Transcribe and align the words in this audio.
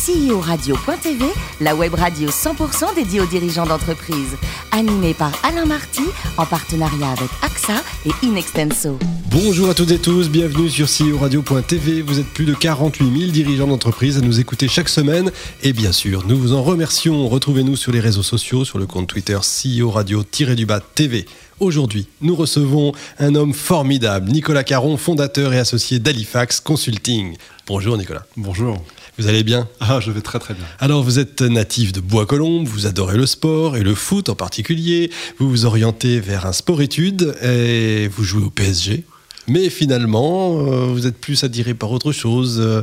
CEO-radio.tv, 0.00 1.26
la 1.60 1.74
web 1.74 1.92
radio 1.92 2.30
100% 2.30 2.94
dédiée 2.94 3.20
aux 3.20 3.26
dirigeants 3.26 3.66
d'entreprise. 3.66 4.34
Animée 4.72 5.12
par 5.12 5.32
Alain 5.42 5.66
Marty, 5.66 6.04
en 6.38 6.46
partenariat 6.46 7.10
avec 7.10 7.28
AXA 7.42 7.82
et 8.06 8.26
Inextenso. 8.26 8.98
Bonjour 9.30 9.68
à 9.68 9.74
toutes 9.74 9.90
et 9.90 9.98
tous, 9.98 10.30
bienvenue 10.30 10.70
sur 10.70 10.86
CEO-radio.tv. 10.86 12.00
Vous 12.00 12.18
êtes 12.18 12.26
plus 12.26 12.46
de 12.46 12.54
48 12.54 13.18
000 13.18 13.30
dirigeants 13.30 13.66
d'entreprise 13.66 14.16
à 14.16 14.22
nous 14.22 14.40
écouter 14.40 14.68
chaque 14.68 14.88
semaine. 14.88 15.30
Et 15.62 15.74
bien 15.74 15.92
sûr, 15.92 16.24
nous 16.26 16.38
vous 16.38 16.54
en 16.54 16.62
remercions. 16.62 17.28
Retrouvez-nous 17.28 17.76
sur 17.76 17.92
les 17.92 18.00
réseaux 18.00 18.22
sociaux, 18.22 18.64
sur 18.64 18.78
le 18.78 18.86
compte 18.86 19.06
Twitter 19.06 19.38
CEO 19.38 19.90
Radio-du-Bas 19.90 20.80
TV. 20.94 21.26
Aujourd'hui, 21.60 22.06
nous 22.22 22.34
recevons 22.34 22.92
un 23.18 23.34
homme 23.34 23.52
formidable, 23.52 24.30
Nicolas 24.30 24.64
Caron, 24.64 24.96
fondateur 24.96 25.52
et 25.52 25.58
associé 25.58 25.98
d'Halifax 25.98 26.58
Consulting. 26.58 27.36
Bonjour 27.66 27.98
Nicolas. 27.98 28.24
Bonjour. 28.38 28.82
Vous 29.18 29.28
allez 29.28 29.44
bien? 29.44 29.68
Ah, 29.78 30.00
je 30.00 30.10
vais 30.10 30.22
très 30.22 30.38
très 30.38 30.54
bien. 30.54 30.64
Alors, 30.78 31.02
vous 31.02 31.18
êtes 31.18 31.42
natif 31.42 31.92
de 31.92 32.00
Bois-Colombes, 32.00 32.66
vous 32.66 32.86
adorez 32.86 33.18
le 33.18 33.26
sport 33.26 33.76
et 33.76 33.82
le 33.82 33.94
foot 33.94 34.30
en 34.30 34.34
particulier. 34.34 35.10
Vous 35.38 35.50
vous 35.50 35.66
orientez 35.66 36.18
vers 36.18 36.46
un 36.46 36.54
sport-études 36.54 37.36
et 37.42 38.08
vous 38.08 38.24
jouez 38.24 38.42
au 38.42 38.50
PSG. 38.50 39.04
Mais 39.46 39.68
finalement, 39.68 40.60
euh, 40.60 40.86
vous 40.86 41.06
êtes 41.06 41.18
plus 41.18 41.44
attiré 41.44 41.74
par 41.74 41.92
autre 41.92 42.12
chose. 42.12 42.58
Euh, 42.58 42.82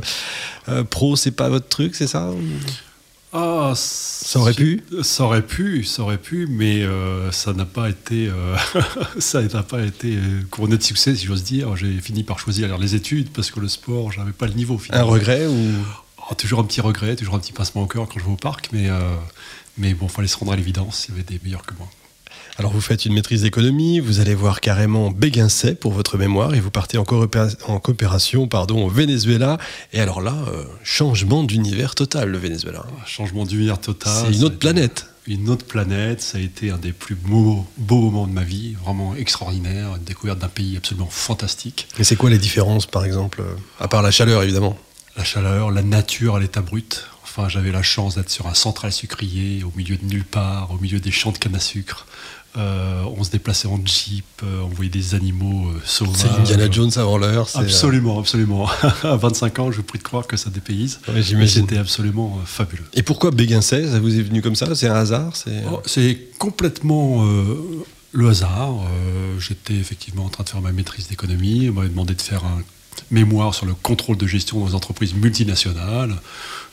euh, 0.68 0.84
pro, 0.84 1.16
c'est 1.16 1.32
pas 1.32 1.48
votre 1.48 1.66
truc, 1.66 1.96
c'est 1.96 2.06
ça? 2.06 2.30
Ah, 3.32 3.72
ça 3.76 4.38
aurait 4.40 4.54
pu 4.54 4.82
Ça 5.02 5.24
aurait 5.24 5.42
pu, 5.46 5.84
ça 5.84 6.02
aurait 6.02 6.18
pu, 6.18 6.46
mais 6.48 6.82
euh, 6.82 7.30
ça 7.30 7.52
n'a 7.52 7.66
pas 7.66 7.90
été, 7.90 8.28
euh, 8.28 8.56
ça 9.18 9.42
n'a 9.42 9.62
pas 9.62 9.82
été 9.82 10.16
couronné 10.50 10.78
de 10.78 10.82
succès, 10.82 11.14
si 11.14 11.26
j'ose 11.26 11.44
dire. 11.44 11.76
J'ai 11.76 12.00
fini 12.00 12.22
par 12.24 12.38
choisir 12.38 12.78
les 12.78 12.94
études 12.94 13.28
parce 13.30 13.50
que 13.50 13.60
le 13.60 13.68
sport, 13.68 14.12
j'avais 14.12 14.32
pas 14.32 14.46
le 14.46 14.54
niveau. 14.54 14.74
Un 14.76 14.78
Finalement. 14.78 15.10
regret 15.10 15.46
ou? 15.46 15.72
Oh, 16.30 16.34
toujours 16.34 16.60
un 16.60 16.64
petit 16.64 16.80
regret, 16.80 17.16
toujours 17.16 17.34
un 17.34 17.38
petit 17.38 17.52
pincement 17.52 17.82
au 17.82 17.86
cœur 17.86 18.06
quand 18.08 18.18
je 18.18 18.24
vais 18.24 18.30
au 18.32 18.36
parc, 18.36 18.68
mais 18.72 18.88
euh, 18.88 19.00
mais 19.76 19.94
bon, 19.94 20.08
fallait 20.08 20.28
se 20.28 20.36
rendre 20.36 20.52
à 20.52 20.56
l'évidence. 20.56 21.06
Il 21.08 21.12
y 21.12 21.14
avait 21.14 21.22
des 21.22 21.40
meilleurs 21.44 21.62
que 21.64 21.74
moi. 21.78 21.88
Alors 22.58 22.72
vous 22.72 22.80
faites 22.80 23.06
une 23.06 23.14
maîtrise 23.14 23.42
d'économie, 23.42 24.00
vous 24.00 24.18
allez 24.18 24.34
voir 24.34 24.60
carrément 24.60 25.12
Béguincet 25.12 25.76
pour 25.76 25.92
votre 25.92 26.18
mémoire 26.18 26.56
et 26.56 26.60
vous 26.60 26.72
partez 26.72 26.98
en, 26.98 27.02
en 27.02 27.78
coopération 27.78 28.48
pardon, 28.48 28.84
au 28.84 28.88
Venezuela. 28.88 29.58
Et 29.92 30.00
alors 30.00 30.20
là, 30.20 30.34
euh, 30.48 30.64
changement 30.82 31.44
d'univers 31.44 31.94
total 31.94 32.30
le 32.30 32.38
Venezuela. 32.38 32.84
Un 33.00 33.06
changement 33.06 33.44
d'univers 33.44 33.80
total. 33.80 34.24
C'est 34.26 34.36
une 34.36 34.42
autre 34.42 34.58
planète. 34.58 35.06
Une 35.28 35.50
autre 35.50 35.66
planète, 35.66 36.20
ça 36.20 36.38
a 36.38 36.40
été 36.40 36.72
un 36.72 36.78
des 36.78 36.90
plus 36.90 37.14
beaux, 37.14 37.64
beaux 37.76 38.00
moments 38.00 38.26
de 38.26 38.32
ma 38.32 38.42
vie, 38.42 38.74
vraiment 38.82 39.14
extraordinaire, 39.14 39.94
une 39.94 40.02
découverte 40.02 40.40
d'un 40.40 40.48
pays 40.48 40.76
absolument 40.76 41.08
fantastique. 41.08 41.86
Et 41.96 42.02
c'est 42.02 42.16
quoi 42.16 42.28
les 42.28 42.38
différences 42.38 42.86
par 42.86 43.04
exemple 43.04 43.42
euh, 43.42 43.54
À 43.78 43.86
part 43.86 44.02
la 44.02 44.10
chaleur 44.10 44.42
évidemment? 44.42 44.76
La 45.16 45.22
chaleur, 45.22 45.70
la 45.70 45.82
nature 45.82 46.34
à 46.34 46.40
l'état 46.40 46.60
brut. 46.60 47.06
Enfin, 47.22 47.48
j'avais 47.48 47.70
la 47.70 47.82
chance 47.82 48.16
d'être 48.16 48.30
sur 48.30 48.46
un 48.48 48.54
central 48.54 48.90
sucrier, 48.90 49.62
au 49.62 49.72
milieu 49.76 49.96
de 49.96 50.04
nulle 50.04 50.24
part, 50.24 50.72
au 50.72 50.78
milieu 50.78 50.98
des 50.98 51.12
champs 51.12 51.30
de 51.30 51.38
canne 51.38 51.54
à 51.54 51.60
sucre. 51.60 52.06
Euh, 52.56 53.02
on 53.16 53.22
se 53.24 53.30
déplaçait 53.30 53.68
en 53.68 53.78
jeep, 53.84 54.24
euh, 54.42 54.62
on 54.62 54.68
voyait 54.68 54.90
des 54.90 55.14
animaux 55.14 55.68
euh, 55.68 55.80
sauvages. 55.84 56.16
C'est 56.16 56.28
Indiana 56.28 56.70
Jones 56.70 56.90
avant 56.96 57.18
l'heure. 57.18 57.48
Absolument, 57.54 58.18
absolument. 58.18 58.66
à 59.02 59.16
25 59.16 59.58
ans, 59.58 59.70
je 59.70 59.76
vous 59.76 59.82
prie 59.82 59.98
de 59.98 60.02
croire 60.02 60.26
que 60.26 60.36
ça 60.36 60.48
dépayse. 60.48 60.98
Ouais, 61.06 61.14
Mais 61.14 61.22
j'imagine. 61.22 61.62
c'était 61.62 61.78
absolument 61.78 62.40
fabuleux. 62.46 62.84
Et 62.94 63.02
pourquoi 63.02 63.30
Béguincet? 63.30 63.88
Ça 63.90 64.00
vous 64.00 64.18
est 64.18 64.22
venu 64.22 64.40
comme 64.40 64.56
ça? 64.56 64.74
C'est 64.74 64.88
un 64.88 64.94
hasard? 64.94 65.36
C'est... 65.36 65.62
Oh, 65.70 65.82
C'est 65.84 66.18
complètement 66.38 67.24
le 68.12 68.28
hasard. 68.28 68.74
J'étais 69.38 69.74
effectivement 69.74 70.24
en 70.24 70.30
train 70.30 70.44
de 70.44 70.48
faire 70.48 70.62
ma 70.62 70.72
maîtrise 70.72 71.08
d'économie. 71.08 71.68
On 71.68 71.74
m'avait 71.74 71.90
demandé 71.90 72.14
de 72.14 72.22
faire 72.22 72.44
un 72.44 72.62
mémoire 73.10 73.54
sur 73.54 73.66
le 73.66 73.74
contrôle 73.74 74.16
de 74.16 74.26
gestion 74.26 74.60
dans 74.60 74.66
les 74.66 74.74
entreprises 74.74 75.14
multinationales. 75.14 76.16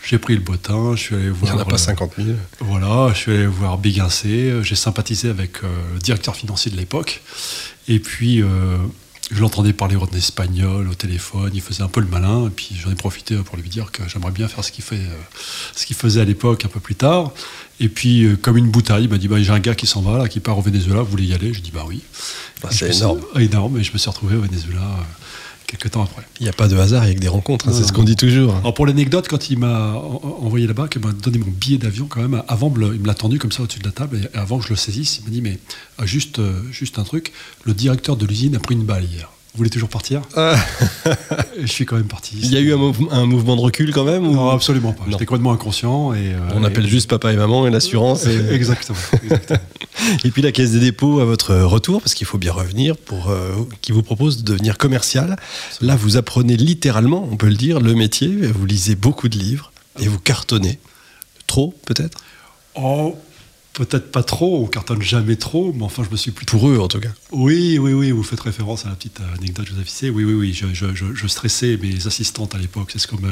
J'ai 0.07 0.17
pris 0.19 0.35
le 0.35 0.41
bottin, 0.41 0.95
je 0.95 1.01
suis 1.01 1.15
allé 1.15 1.25
Il 1.25 1.31
voir. 1.31 1.53
n'y 1.55 1.59
en 1.59 1.61
a 1.63 1.65
pas 1.65 1.75
euh, 1.75 1.77
50 1.77 2.11
000. 2.17 2.29
Voilà, 2.59 3.11
je 3.13 3.19
suis 3.19 3.31
allé 3.31 3.47
voir 3.47 3.77
Béguincé, 3.77 4.53
j'ai 4.61 4.75
sympathisé 4.75 5.29
avec 5.29 5.63
euh, 5.63 5.67
le 5.93 5.99
directeur 5.99 6.35
financier 6.35 6.71
de 6.71 6.77
l'époque, 6.77 7.21
et 7.87 8.00
puis 8.00 8.41
euh, 8.44 8.77
je 9.31 9.41
l'entendais 9.41 9.73
parler 9.73 9.95
en 9.95 10.05
espagnol 10.16 10.88
au 10.88 10.94
téléphone, 10.94 11.50
il 11.55 11.61
faisait 11.61 11.81
un 11.81 11.88
peu 11.88 12.01
le 12.01 12.07
malin, 12.07 12.45
et 12.45 12.50
puis 12.51 12.75
j'en 12.79 12.91
ai 12.91 12.95
profité 12.95 13.35
pour 13.38 13.57
lui 13.57 13.67
dire 13.67 13.91
que 13.91 14.03
j'aimerais 14.07 14.29
bien 14.31 14.47
faire 14.47 14.63
ce 14.63 14.71
qu'il 14.71 14.83
fait, 14.83 14.97
euh, 14.97 15.17
ce 15.75 15.88
qu'il 15.88 15.95
faisait 15.95 16.21
à 16.21 16.25
l'époque 16.25 16.63
un 16.66 16.67
peu 16.69 16.79
plus 16.79 16.94
tard. 16.95 17.31
Et 17.79 17.89
puis, 17.89 18.25
euh, 18.25 18.35
comme 18.39 18.57
une 18.57 18.69
bouteille, 18.69 19.05
il 19.05 19.09
m'a 19.09 19.17
dit 19.17 19.27
bah, 19.27 19.41
j'ai 19.41 19.51
un 19.51 19.59
gars 19.59 19.73
qui 19.73 19.88
s'en 19.88 20.01
va, 20.01 20.19
là, 20.19 20.27
qui 20.29 20.39
part 20.39 20.57
au 20.59 20.61
Venezuela, 20.61 21.01
vous 21.01 21.09
voulez 21.09 21.25
y 21.25 21.33
aller? 21.33 21.51
Je 21.51 21.61
dis 21.61 21.71
bah 21.71 21.83
oui. 21.88 22.01
Bah, 22.61 22.69
c'est 22.71 22.85
me 22.88 22.91
suis- 22.91 23.01
énorme. 23.01 23.21
énorme, 23.39 23.77
et 23.79 23.83
je 23.83 23.91
me 23.91 23.97
suis 23.97 24.09
retrouvé 24.11 24.35
au 24.35 24.41
Venezuela 24.41 24.81
euh, 24.81 25.03
quelques 25.67 25.91
temps 25.91 26.03
après. 26.03 26.23
Il 26.39 26.43
n'y 26.43 26.49
a 26.49 26.53
pas 26.53 26.67
de 26.67 26.77
hasard 26.77 27.03
avec 27.03 27.19
des 27.19 27.27
rencontres, 27.27 27.67
hein, 27.67 27.71
c'est 27.73 27.83
ce 27.83 27.91
qu'on 27.93 28.03
dit 28.03 28.15
toujours. 28.15 28.55
Alors 28.57 28.73
pour 28.73 28.85
l'anecdote, 28.85 29.27
quand 29.27 29.49
il 29.49 29.57
m'a 29.59 29.93
en- 29.93 30.39
envoyé 30.45 30.67
là-bas, 30.67 30.87
qu'il 30.87 31.01
m'a 31.01 31.11
donné 31.11 31.37
mon 31.39 31.47
billet 31.51 31.77
d'avion 31.77 32.05
quand 32.07 32.21
même, 32.21 32.41
avant 32.47 32.71
il 32.75 32.99
me 33.01 33.07
l'a 33.07 33.13
tendu 33.15 33.39
comme 33.39 33.51
ça 33.51 33.63
au-dessus 33.63 33.79
de 33.79 33.85
la 33.85 33.91
table, 33.91 34.29
et 34.33 34.37
avant 34.37 34.57
que 34.59 34.65
je 34.65 34.69
le 34.69 34.75
saisisse, 34.75 35.17
il 35.19 35.23
m'a 35.25 35.29
dit 35.31 35.41
mais 35.41 35.59
ah, 35.97 36.05
juste, 36.05 36.39
euh, 36.39 36.61
juste 36.71 36.99
un 36.99 37.03
truc, 37.03 37.31
le 37.63 37.73
directeur 37.73 38.15
de 38.17 38.25
l'usine 38.25 38.55
a 38.55 38.59
pris 38.59 38.75
une 38.75 38.83
balle 38.85 39.03
hier. 39.05 39.29
Vous 39.55 39.59
voulez 39.59 39.69
toujours 39.69 39.88
partir 39.88 40.21
Ah, 40.35 40.55
Et 41.57 41.61
Je 41.61 41.71
suis 41.71 41.85
quand 41.85 41.95
même 41.95 42.07
parti. 42.09 42.35
il 42.41 42.51
y 42.51 42.57
a 42.57 42.59
eu 42.59 42.73
un, 42.73 42.77
mouv- 42.77 43.07
un 43.09 43.25
mouvement 43.25 43.55
de 43.55 43.61
recul 43.61 43.93
quand 43.93 44.03
même 44.03 44.27
ou- 44.27 44.33
Non, 44.33 44.49
absolument 44.49 44.91
pas. 44.91 45.05
J'étais 45.09 45.25
complètement 45.25 45.53
inconscient. 45.53 46.13
Et, 46.13 46.33
euh, 46.33 46.39
On 46.55 46.63
appelle 46.66 46.85
juste 46.85 47.09
papa 47.09 47.31
et 47.31 47.38
maman 47.38 47.65
et 47.65 47.69
l'assurance. 47.69 48.25
et- 48.25 48.35
Exactement. 48.53 48.97
exactement. 49.23 49.59
Et 50.25 50.29
puis 50.31 50.41
la 50.41 50.51
Caisse 50.51 50.71
des 50.71 50.79
dépôts 50.81 51.21
à 51.21 51.25
votre 51.25 51.55
retour, 51.55 52.01
parce 52.01 52.13
qu'il 52.13 52.27
faut 52.27 52.38
bien 52.38 52.51
revenir, 52.51 52.97
pour 52.97 53.29
euh, 53.29 53.53
qui 53.81 53.94
vous 53.94 54.03
propose 54.03 54.44
de 54.44 54.44
devenir 54.44 54.77
commercial. 54.77 55.38
Là, 55.81 55.95
vous 55.95 56.17
apprenez 56.17 56.57
littéralement, 56.57 57.25
on 57.31 57.38
peut 57.38 57.47
le 57.47 57.55
dire, 57.55 57.79
le 57.79 57.95
métier. 57.95 58.27
Vous 58.27 58.65
lisez 58.65 58.95
beaucoup 58.95 59.29
de 59.29 59.38
livres 59.38 59.71
et 59.99 60.09
vous 60.09 60.19
cartonnez. 60.19 60.79
Trop, 61.47 61.73
peut-être? 61.85 62.17
Oh, 62.75 63.15
peut-être 63.75 64.12
pas 64.12 64.24
trop, 64.24 64.63
on 64.63 64.68
cartonne 64.68 65.02
jamais 65.02 65.36
trop, 65.36 65.74
mais 65.75 65.84
enfin 65.84 66.03
je 66.03 66.09
me 66.09 66.16
suis 66.18 66.31
plutôt 66.31 66.58
Pour 66.58 66.69
eux, 66.69 66.80
en 66.80 66.88
tout 66.88 67.00
cas. 67.00 67.09
Oui, 67.31 67.78
oui, 67.78 67.94
oui, 67.94 68.12
vous 68.12 68.24
faites 68.24 68.40
référence 68.40 68.86
à 68.86 68.90
la 68.90 68.96
petite 68.96 69.19
anecdote 69.38 69.66
que 69.66 69.72
je 69.72 69.75
vous 69.75 69.81
ai 69.81 69.84
affichée. 69.84 70.09
Oui, 70.09 70.24
oui, 70.24 70.34
oui, 70.34 70.53
je, 70.53 70.68
je- 70.74 70.96
je- 70.96 71.13
je 71.13 71.28
stressais 71.28 71.78
mes 71.81 72.08
assistantes 72.08 72.56
à 72.56 72.58
l'époque. 72.58 72.90
C'est 72.94 73.00
ce 73.00 73.08
que 73.08 73.16
mon, 73.16 73.28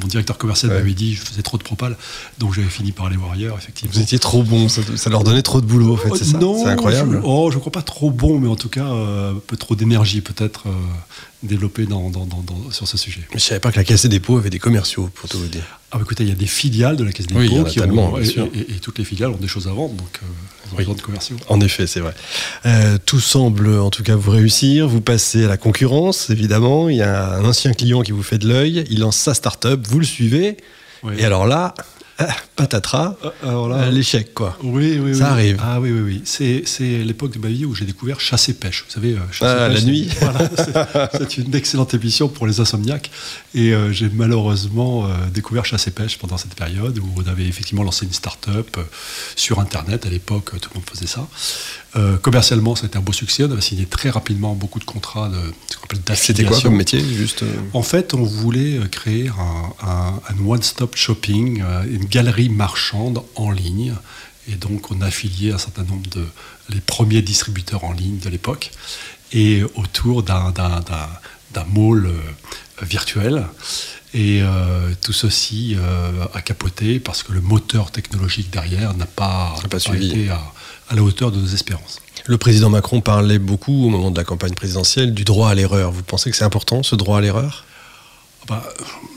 mon 0.00 0.06
directeur 0.08 0.36
commercial 0.38 0.70
Ouais. 0.72 0.78
m'avait 0.78 0.92
dit, 0.94 1.14
je 1.14 1.20
faisais 1.22 1.42
trop 1.42 1.56
de 1.56 1.62
propal, 1.62 1.96
donc 2.38 2.52
j'avais 2.54 2.68
fini 2.68 2.90
par 2.92 3.06
aller 3.06 3.16
voir 3.16 3.32
ailleurs, 3.32 3.56
effectivement. 3.56 3.92
Vous 3.94 4.00
étiez 4.00 4.18
trop 4.18 4.42
bon, 4.42 4.68
ça, 4.68 4.82
ça 4.96 5.08
leur 5.10 5.22
donnait 5.24 5.42
trop 5.42 5.60
de 5.60 5.66
boulot, 5.66 5.94
en 5.94 5.96
fait, 5.96 6.10
c'est 6.16 6.24
ça? 6.24 6.36
Euh, 6.36 6.40
Non, 6.40 6.62
C'est 6.64 6.70
incroyable. 6.70 7.20
Je, 7.22 7.26
oh, 7.26 7.50
je 7.52 7.58
crois 7.58 7.72
pas 7.72 7.82
trop 7.82 8.10
bon, 8.10 8.40
mais 8.40 8.48
en 8.48 8.56
tout 8.56 8.68
cas, 8.68 8.86
euh, 8.92 9.32
un 9.34 9.40
peu 9.46 9.56
trop 9.56 9.76
d'énergie 9.76 10.20
peut-être 10.20 10.64
euh, 10.66 10.72
développée 11.42 11.86
dans, 11.86 12.10
dans- 12.10 12.26
dans- 12.26 12.42
dans- 12.42 12.70
sur 12.70 12.88
ce 12.88 12.96
sujet. 12.96 13.20
Mais 13.32 13.38
je 13.38 13.44
savais 13.44 13.60
pas 13.60 13.70
que 13.70 13.76
la 13.76 13.84
Caisse 13.84 14.02
des 14.02 14.08
dépôts 14.08 14.36
avait 14.38 14.50
des 14.50 14.58
commerciaux, 14.58 15.10
pour 15.14 15.28
tout 15.28 15.38
vous 15.38 15.46
dire. 15.46 15.62
Ah, 15.96 16.02
écoutez, 16.02 16.24
il 16.24 16.28
y 16.28 16.32
a 16.32 16.36
des 16.36 16.46
filiales 16.46 16.96
de 16.96 17.04
la 17.04 17.12
Caisse 17.12 17.26
des 17.26 17.34
Oui, 17.34 17.48
dépôts 17.48 17.64
qui 17.64 17.80
ont, 17.80 18.18
et, 18.18 18.26
et- 18.26 18.60
et 18.60 18.78
toutes 18.82 18.98
les 18.98 19.04
filiales 19.04 19.30
ont 19.30 19.36
des 19.38 19.48
choses 19.48 19.66
à 19.66 19.70
vendre, 19.72 19.94
donc 19.94 20.20
euh, 20.22 20.76
Oui. 20.78 20.84
commerciaux. 21.02 21.36
En 21.48 21.60
effet, 21.60 21.86
c'est 21.86 22.00
vrai. 22.00 22.12
Euh, 22.66 22.98
tout 23.06 23.20
semble 23.20 23.78
en 23.78 23.90
tout 23.90 24.02
cas 24.02 24.14
vous 24.16 24.30
réussir. 24.30 24.88
Vous 24.88 25.00
passez 25.00 25.44
à 25.44 25.48
la 25.48 25.56
concurrence, 25.56 26.28
évidemment. 26.30 26.88
Il 26.90 26.96
y 26.96 27.02
a 27.02 27.34
un 27.36 27.44
ancien 27.44 27.72
client 27.72 28.02
qui 28.02 28.12
vous 28.12 28.22
fait 28.22 28.38
de 28.38 28.46
l'œil. 28.48 28.84
Il 28.90 29.00
lance 29.00 29.16
sa 29.16 29.32
start-up, 29.32 29.86
vous 29.88 29.98
le 29.98 30.04
suivez. 30.04 30.56
Oui. 31.02 31.14
Et 31.18 31.24
alors 31.24 31.46
là, 31.46 31.72
patatras, 32.56 33.14
Euh, 33.24 33.30
alors 33.42 33.68
là, 33.68 33.76
euh, 33.76 33.90
l'échec, 33.90 34.32
quoi. 34.32 34.56
Oui, 34.62 34.98
oui, 34.98 35.14
Ça 35.14 35.24
oui. 35.24 35.30
arrive. 35.30 35.60
Ah 35.62 35.80
oui, 35.80 35.90
oui, 35.92 36.00
oui. 36.00 36.22
C'est, 36.24 36.62
c'est 36.64 36.98
l'époque 37.04 37.32
de 37.32 37.38
ma 37.38 37.48
vie 37.48 37.64
où 37.66 37.74
j'ai 37.74 37.84
découvert 37.84 38.20
Chasse 38.20 38.48
et 38.48 38.54
Pêche. 38.54 38.84
Vous 38.86 38.92
savez, 38.92 39.12
euh, 39.12 39.18
Chasse 39.30 39.48
Ah, 39.58 39.66
et 39.66 39.74
Pêche, 39.74 39.80
la 39.84 39.86
nuit. 39.86 40.08
Voilà, 40.20 41.10
c'est, 41.12 41.36
une 41.38 41.54
excellente 41.54 41.92
émission 41.94 42.28
pour 42.28 42.46
les 42.46 42.60
insomniaques. 42.60 43.10
Et 43.54 43.72
euh, 43.74 43.92
j'ai 43.92 44.08
malheureusement 44.08 45.06
euh, 45.06 45.08
découvert 45.32 45.64
Chasse 45.66 45.86
et 45.88 45.90
Pêche 45.90 46.18
pendant 46.18 46.38
cette 46.38 46.54
période 46.54 46.98
où 46.98 47.08
on 47.16 47.28
avait 47.28 47.46
effectivement 47.46 47.82
lancé 47.82 48.06
une 48.06 48.12
start-up 48.12 48.76
sur 49.34 49.60
Internet. 49.60 50.06
À 50.06 50.08
l'époque, 50.08 50.58
tout 50.60 50.70
le 50.72 50.80
monde 50.80 50.88
faisait 50.90 51.06
ça. 51.06 51.26
Commercialement, 52.20 52.76
ça 52.76 52.84
a 52.84 52.86
été 52.88 52.98
un 52.98 53.00
beau 53.00 53.14
succès. 53.14 53.44
On 53.44 53.50
avait 53.50 53.62
signé 53.62 53.86
très 53.86 54.10
rapidement 54.10 54.54
beaucoup 54.54 54.78
de 54.78 54.84
contrats 54.84 55.30
de 55.30 55.38
C'était 56.14 56.44
quoi 56.44 56.60
comme 56.60 56.76
métier, 56.76 57.00
juste 57.00 57.42
euh, 57.42 57.52
En 57.72 57.82
fait, 57.82 58.14
on 58.14 58.22
voulait 58.22 58.78
euh, 58.78 58.86
créer 58.86 59.28
un, 59.28 59.86
un- 59.86 60.20
un 60.28 60.46
one-stop 60.46 60.96
shopping, 60.96 61.62
euh, 61.62 61.84
une 61.90 62.04
galerie 62.06 62.48
marchande 62.48 63.22
en 63.34 63.50
ligne. 63.50 63.94
Et 64.48 64.54
donc, 64.54 64.90
on 64.90 65.00
a 65.00 65.06
affilié 65.06 65.52
un 65.52 65.58
certain 65.58 65.82
nombre 65.84 66.08
de 66.10 66.24
les 66.70 66.80
premiers 66.80 67.22
distributeurs 67.22 67.84
en 67.84 67.92
ligne 67.92 68.18
de 68.18 68.28
l'époque, 68.28 68.70
et 69.32 69.62
autour 69.74 70.22
d'un 70.22 70.52
mall 71.74 72.10
virtuel. 72.82 73.46
Et 74.14 74.40
euh, 74.42 74.92
tout 75.02 75.12
ceci 75.12 75.76
euh, 75.78 76.24
a 76.32 76.40
capoté 76.40 77.00
parce 77.00 77.22
que 77.22 77.32
le 77.32 77.40
moteur 77.40 77.90
technologique 77.90 78.50
derrière 78.50 78.94
n'a 78.94 79.04
pas, 79.06 79.56
N'a 79.62 79.68
pas 79.68 79.78
suivi. 79.78 80.10
été 80.10 80.30
à, 80.30 80.40
à 80.88 80.94
la 80.94 81.02
hauteur 81.02 81.30
de 81.32 81.38
nos 81.38 81.46
espérances. 81.48 82.00
Le 82.26 82.38
président 82.38 82.70
Macron 82.70 83.00
parlait 83.00 83.38
beaucoup 83.38 83.86
au 83.86 83.88
moment 83.88 84.10
de 84.10 84.16
la 84.16 84.24
campagne 84.24 84.54
présidentielle 84.54 85.14
du 85.14 85.24
droit 85.24 85.50
à 85.50 85.54
l'erreur. 85.54 85.90
Vous 85.92 86.02
pensez 86.02 86.30
que 86.30 86.36
c'est 86.36 86.44
important, 86.44 86.82
ce 86.82 86.96
droit 86.96 87.18
à 87.18 87.20
l'erreur? 87.20 87.64
Bah, 88.48 88.62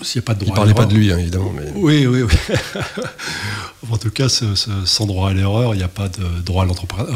S'il 0.01 0.19
n'y 0.19 0.24
a 0.24 0.27
pas 0.27 0.33
de 0.33 0.45
Il 0.45 0.51
à 0.51 0.56
parlait 0.56 0.74
pas 0.74 0.86
de 0.86 0.94
lui, 0.95 1.12
hein, 1.12 1.18
évidemment. 1.19 1.51
Mais... 1.56 1.71
Oui, 1.75 2.07
oui, 2.07 2.24
oui. 2.24 2.33
en 3.92 3.98
tout 3.98 4.10
cas, 4.10 4.27
ce- 4.30 4.56
ce- 4.56 4.69
sans 4.86 5.06
droit 5.06 5.30
à 5.30 5.33
l'erreur, 5.33 5.74
il 5.75 5.77
n'y 5.77 5.83
a 5.83 5.88
pas 5.88 6.07
de 6.10 6.42
droit 6.44 6.63
à 6.63 6.66
l'entrepre- 6.66 7.00
euh, 7.01 7.06
Oui, 7.06 7.16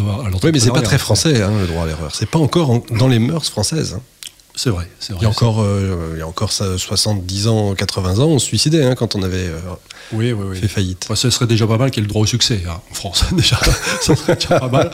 mais 0.52 0.60
c'est 0.60 0.70
pas 0.70 0.80
l'entrepreneuriat. 0.80 0.82
très 0.84 0.98
français, 1.00 1.42
hein, 1.42 1.52
le 1.60 1.66
droit 1.68 1.84
à 1.84 1.88
l'erreur. 1.88 2.14
C'est 2.14 2.30
pas 2.30 2.40
encore 2.40 2.70
en- 2.70 2.84
dans 2.92 3.08
les 3.08 3.20
mœurs 3.20 3.50
françaises. 3.50 3.96
hein. 3.98 4.02
C'est 4.56 4.70
vrai, 4.70 4.88
c'est 5.00 5.14
vrai. 5.14 5.22
Il 5.22 5.24
y 5.24 5.26
a 5.26 5.30
encore, 5.30 5.62
euh, 5.62 6.12
il 6.14 6.20
y 6.20 6.22
a 6.22 6.28
encore 6.28 6.52
ça, 6.52 6.78
70 6.78 7.48
ans, 7.48 7.74
80 7.74 8.20
ans, 8.20 8.28
on 8.28 8.40
se 8.40 8.46
suicidait 8.46 8.84
hein, 8.84 8.94
quand 8.96 9.16
on 9.16 9.24
avait 9.24 9.48
euh, 9.48 9.60
oui, 10.12 10.32
oui, 10.32 10.46
oui. 10.52 10.58
fait 10.60 10.68
faillite. 10.68 11.04
Enfin, 11.06 11.16
ce 11.16 11.32
serait 11.32 11.48
déjà 11.48 11.66
pas 11.66 11.78
mal 11.78 11.90
qu'il 11.90 12.02
y 12.02 12.06
ait 12.06 12.08
le 12.08 12.12
droit 12.12 12.22
au 12.22 12.28
succès 12.28 12.62
hein, 12.70 12.80
en 12.92 12.94
France. 12.94 13.24
déjà, 13.32 13.60
ça 14.02 14.16
serait 14.16 14.36
déjà 14.36 14.60
pas 14.60 14.68
mal. 14.70 14.92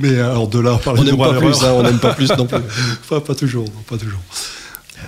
Mais 0.00 0.20
alors 0.20 0.46
de 0.46 0.60
là, 0.60 0.78
On 0.86 1.02
n'aime 1.02 1.16
pas 1.18 1.34
plus, 1.34 1.62
hein, 1.64 1.72
on 1.74 1.82
n'aime 1.82 1.98
pas 1.98 2.14
plus 2.14 2.30
non 2.38 2.46
plus. 2.46 2.58
enfin, 3.02 3.20
pas 3.20 3.34
toujours, 3.34 3.68
pas 3.88 3.98
toujours. 3.98 4.20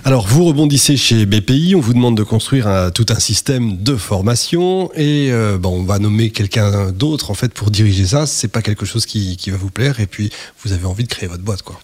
Alors, 0.05 0.27
vous 0.27 0.43
rebondissez 0.45 0.97
chez 0.97 1.25
BPI, 1.25 1.75
on 1.75 1.79
vous 1.79 1.93
demande 1.93 2.17
de 2.17 2.23
construire 2.23 2.67
un- 2.67 2.89
tout 2.91 3.05
un 3.09 3.19
système 3.19 3.77
de 3.77 3.95
formation 3.95 4.91
et 4.95 5.31
euh, 5.31 5.57
bon, 5.57 5.79
on 5.79 5.83
va 5.83 5.99
nommer 5.99 6.29
quelqu'un 6.31 6.91
d'autre 6.91 7.31
en 7.31 7.35
fait 7.35 7.53
pour 7.53 7.71
diriger 7.71 8.07
ça. 8.07 8.25
C'est 8.25 8.47
pas 8.47 8.61
quelque 8.63 8.85
chose 8.85 9.05
qui, 9.05 9.37
qui 9.37 9.49
va 9.51 9.57
vous 9.57 9.69
plaire 9.69 9.99
et 9.99 10.07
puis 10.07 10.29
vous 10.63 10.73
avez 10.73 10.85
envie 10.85 11.03
de 11.03 11.09
créer 11.09 11.29
votre 11.29 11.43
boîte, 11.43 11.61
quoi. 11.61 11.79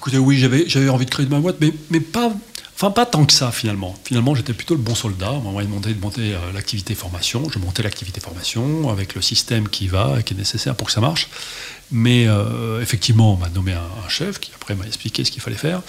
Écoutez, 0.00 0.16
oui, 0.16 0.38
j'avais, 0.38 0.88
envie 0.88 1.04
de 1.04 1.10
créer 1.10 1.26
de 1.26 1.30
ma 1.30 1.40
boîte, 1.40 1.56
mais, 1.60 2.00
pas, 2.00 2.32
tant 3.04 3.26
que 3.26 3.34
ça 3.34 3.52
finalement. 3.52 3.94
Finalement, 4.04 4.34
j'étais 4.34 4.54
plutôt 4.54 4.74
le 4.74 4.80
bon 4.80 4.94
soldat. 4.94 5.30
On 5.30 5.52
m'a 5.52 5.62
demandé 5.62 5.92
de 5.92 6.00
monter 6.00 6.32
euh, 6.32 6.52
l'activité 6.54 6.94
formation. 6.94 7.50
Je 7.50 7.58
montais 7.58 7.82
l'activité 7.82 8.18
formation 8.18 8.88
avec 8.88 9.14
le 9.14 9.20
système 9.20 9.68
qui 9.68 9.88
va, 9.88 10.16
et 10.18 10.22
qui 10.22 10.32
est 10.32 10.38
nécessaire 10.38 10.74
pour 10.74 10.86
que 10.86 10.92
ça 10.94 11.02
marche. 11.02 11.28
Mais 11.92 12.26
euh, 12.28 12.80
effectivement, 12.80 13.34
on 13.34 13.36
m'a 13.36 13.50
nommé 13.50 13.72
un, 13.72 14.08
chef 14.08 14.40
qui 14.40 14.52
après 14.54 14.74
m'a 14.74 14.86
expliqué 14.86 15.22
ce 15.22 15.30
qu'il 15.30 15.42
fallait 15.42 15.56
faire. 15.56 15.82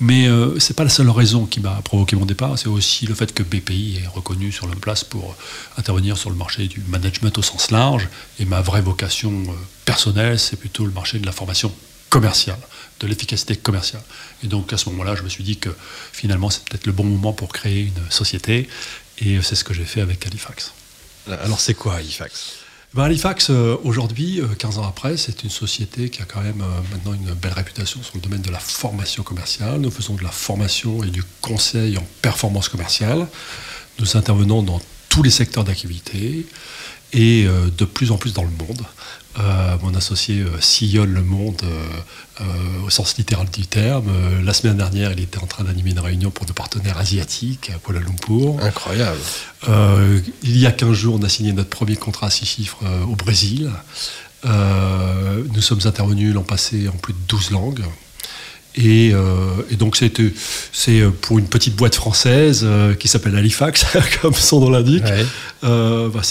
Mais 0.00 0.26
euh, 0.26 0.58
c'est 0.58 0.74
pas 0.74 0.82
la 0.82 0.90
seule 0.90 1.08
raison 1.08 1.46
qui 1.46 1.60
m'a 1.60 1.80
provoqué 1.82 2.16
mon 2.16 2.26
départ. 2.26 2.58
C'est 2.58 2.66
aussi 2.66 3.06
le 3.06 3.14
fait 3.14 3.32
que 3.32 3.44
BPI 3.44 4.00
est 4.02 4.08
reconnu 4.08 4.50
sur 4.50 4.66
le 4.66 4.74
place 4.74 5.04
pour 5.04 5.36
intervenir 5.78 6.18
sur 6.18 6.30
le 6.30 6.36
marché 6.36 6.66
du 6.66 6.82
management 6.88 7.38
au 7.38 7.42
sens 7.42 7.70
large. 7.70 8.08
Et 8.40 8.44
ma 8.44 8.60
vraie 8.60 8.82
vocation 8.82 9.30
euh, 9.30 9.52
personnelle, 9.84 10.40
c'est 10.40 10.56
plutôt 10.56 10.84
le 10.84 10.90
marché 10.90 11.20
de 11.20 11.26
la 11.26 11.32
formation 11.32 11.72
commerciale, 12.12 12.58
de 13.02 13.06
l'efficacité 13.08 13.56
commerciale. 13.56 14.02
Et 14.42 14.46
donc 14.46 14.72
à 14.72 14.78
ce 14.78 14.88
moment-là, 14.90 15.14
je 15.14 15.22
me 15.22 15.28
suis 15.28 15.44
dit 15.44 15.58
que 15.58 15.70
finalement, 16.12 16.50
c'est 16.50 16.64
peut-être 16.64 16.86
le 16.86 16.92
bon 16.92 17.04
moment 17.04 17.32
pour 17.32 17.52
créer 17.52 17.82
une 17.82 18.10
société. 18.10 18.68
Et 19.18 19.40
c'est 19.42 19.54
ce 19.54 19.64
que 19.64 19.74
j'ai 19.74 19.84
fait 19.84 20.00
avec 20.00 20.26
Halifax. 20.26 20.72
Alors, 21.28 21.60
c'est 21.60 21.74
quoi 21.74 21.96
Halifax? 21.96 22.54
Ben, 22.94 23.04
Halifax, 23.04 23.48
euh, 23.50 23.76
aujourd'hui, 23.84 24.40
euh, 24.40 24.48
15 24.58 24.78
ans 24.78 24.86
après, 24.86 25.16
c'est 25.16 25.44
une 25.44 25.50
société 25.50 26.10
qui 26.10 26.20
a 26.20 26.26
quand 26.26 26.42
même 26.42 26.60
euh, 26.60 26.80
maintenant 26.90 27.14
une 27.14 27.32
belle 27.32 27.54
réputation 27.54 28.02
sur 28.02 28.16
le 28.16 28.20
domaine 28.20 28.42
de 28.42 28.50
la 28.50 28.58
formation 28.58 29.22
commerciale. 29.22 29.80
Nous 29.80 29.90
faisons 29.90 30.14
de 30.14 30.22
la 30.22 30.30
formation 30.30 31.02
et 31.02 31.08
du 31.08 31.22
conseil 31.40 31.96
en 31.96 32.06
performance 32.20 32.68
commerciale. 32.68 33.26
Nous 33.98 34.16
intervenons 34.16 34.62
dans 34.62 34.80
tous 35.08 35.22
les 35.22 35.30
secteurs 35.30 35.64
d'activité 35.64 36.46
et 37.12 37.46
euh, 37.46 37.68
de 37.76 37.84
plus 37.84 38.10
en 38.10 38.16
plus 38.16 38.32
dans 38.32 38.44
le 38.44 38.50
monde. 38.50 38.82
Euh, 39.40 39.76
mon 39.82 39.94
associé 39.94 40.40
euh, 40.40 40.60
sillonne 40.60 41.14
le 41.14 41.22
monde 41.22 41.62
euh, 41.64 42.44
au 42.84 42.90
sens 42.90 43.16
littéral 43.16 43.48
du 43.48 43.66
terme. 43.66 44.10
La 44.44 44.52
semaine 44.52 44.76
dernière, 44.76 45.12
il 45.12 45.20
était 45.20 45.38
en 45.38 45.46
train 45.46 45.64
d'animer 45.64 45.92
une 45.92 46.00
réunion 46.00 46.30
pour 46.30 46.46
nos 46.46 46.52
partenaires 46.52 46.98
asiatiques 46.98 47.70
à 47.74 47.78
Kuala 47.78 48.00
Lumpur. 48.00 48.58
Incroyable. 48.60 49.18
Il 50.42 50.58
y 50.58 50.66
a 50.66 50.72
15 50.72 50.92
jours, 50.92 51.16
on 51.18 51.22
a 51.22 51.28
signé 51.28 51.52
notre 51.52 51.70
premier 51.70 51.96
contrat 51.96 52.26
à 52.26 52.30
six 52.30 52.46
chiffres 52.46 52.80
au 53.08 53.14
Brésil. 53.14 53.70
Nous 54.44 55.62
sommes 55.62 55.80
intervenus 55.84 56.34
l'an 56.34 56.42
passé 56.42 56.88
en 56.88 56.96
plus 56.96 57.12
de 57.12 57.18
12 57.28 57.52
langues. 57.52 57.84
Et, 58.74 59.10
euh, 59.12 59.62
et 59.70 59.76
donc 59.76 59.96
c'est 59.96 61.02
pour 61.20 61.38
une 61.38 61.46
petite 61.46 61.76
boîte 61.76 61.94
française 61.94 62.62
euh, 62.64 62.94
qui 62.94 63.06
s'appelle 63.06 63.36
Halifax, 63.36 63.84
comme 64.22 64.34
son 64.34 64.60
nom 64.60 64.70
l'indique. 64.70 65.04
Ouais. 65.04 65.26
Euh, 65.64 66.08
bah, 66.08 66.22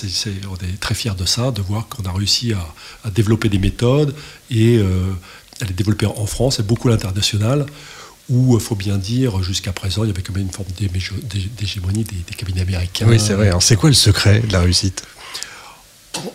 on 0.49 0.55
est 0.65 0.79
très 0.79 0.95
fiers 0.95 1.13
de 1.17 1.25
ça, 1.25 1.51
de 1.51 1.61
voir 1.61 1.87
qu'on 1.87 2.03
a 2.03 2.11
réussi 2.11 2.53
à, 2.53 3.07
à 3.07 3.11
développer 3.11 3.49
des 3.49 3.59
méthodes 3.59 4.15
et 4.49 4.79
à 5.61 5.65
les 5.65 5.73
développer 5.73 6.07
en 6.07 6.25
France 6.25 6.59
et 6.59 6.63
beaucoup 6.63 6.87
à 6.87 6.91
l'international, 6.91 7.65
où 8.29 8.55
il 8.57 8.61
faut 8.61 8.75
bien 8.75 8.97
dire, 8.97 9.43
jusqu'à 9.43 9.71
présent, 9.71 10.03
il 10.03 10.07
y 10.07 10.11
avait 10.11 10.21
quand 10.21 10.33
même 10.33 10.45
une 10.45 10.51
forme 10.51 10.69
d'hégémonie 11.57 12.03
des, 12.03 12.15
des 12.27 12.33
cabinets 12.35 12.61
américains. 12.61 13.05
Oui, 13.07 13.19
c'est 13.19 13.33
vrai. 13.33 13.47
Alors, 13.47 13.61
c'est 13.61 13.75
quoi 13.75 13.89
le 13.89 13.95
secret 13.95 14.39
de 14.39 14.51
la 14.51 14.61
réussite? 14.61 15.03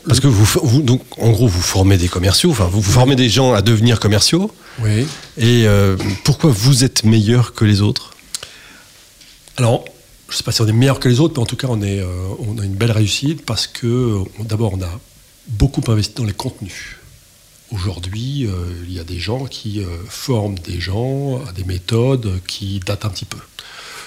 Parce 0.07 0.21
que 0.21 0.27
vous, 0.27 0.45
vous- 0.63 0.83
donc, 0.83 1.03
en 1.19 1.31
gros, 1.31 1.49
vous 1.49 1.61
formez 1.63 1.97
des 1.99 2.09
commerciaux, 2.09 2.51
enfin, 2.51 2.67
vous, 2.67 2.81
vous 2.81 2.93
formez 2.93 3.17
des 3.17 3.29
gens 3.29 3.53
à 3.55 3.63
devenir 3.63 4.01
commerciaux. 4.01 4.51
Oui. 4.81 5.07
Et 5.39 5.67
euh, 5.67 5.97
pourquoi 6.25 6.51
vous 6.51 6.85
êtes 6.85 7.05
meilleur 7.05 7.55
que 7.55 7.65
les 7.65 7.81
autres? 7.83 8.15
Alors, 9.57 9.85
je 10.29 10.35
ne 10.35 10.37
sais 10.39 10.43
pas 10.45 10.53
si 10.53 10.61
on 10.63 10.67
est 10.69 10.73
meilleur 10.73 11.01
que 11.01 11.09
les 11.09 11.21
autres, 11.21 11.35
mais 11.37 11.43
en 11.43 11.47
tout 11.47 11.57
cas, 11.57 11.69
on, 11.71 11.81
est, 11.83 12.01
euh, 12.01 12.07
on 12.41 12.59
a 12.59 12.65
une 12.65 12.75
belle 12.75 12.93
réussite 12.93 13.45
parce 13.45 13.67
que, 13.67 13.87
euh, 13.87 14.25
d'abord, 14.41 14.73
on 14.75 14.83
a 14.83 15.01
beaucoup 15.49 15.83
investi 15.91 16.15
dans 16.17 16.25
les 16.25 16.33
contenus. 16.35 16.97
Aujourd'hui, 17.73 18.47
euh, 18.47 18.53
il 18.87 18.93
y 18.93 19.01
a 19.01 19.05
des 19.05 19.19
gens 19.19 19.45
qui 19.47 19.83
forment 20.09 20.59
des 20.61 20.81
gens 20.81 21.41
à 21.49 21.53
des 21.53 21.65
méthodes 21.65 22.41
qui 22.47 22.81
datent 22.85 23.05
un 23.05 23.09
petit 23.11 23.25
peu. 23.25 23.39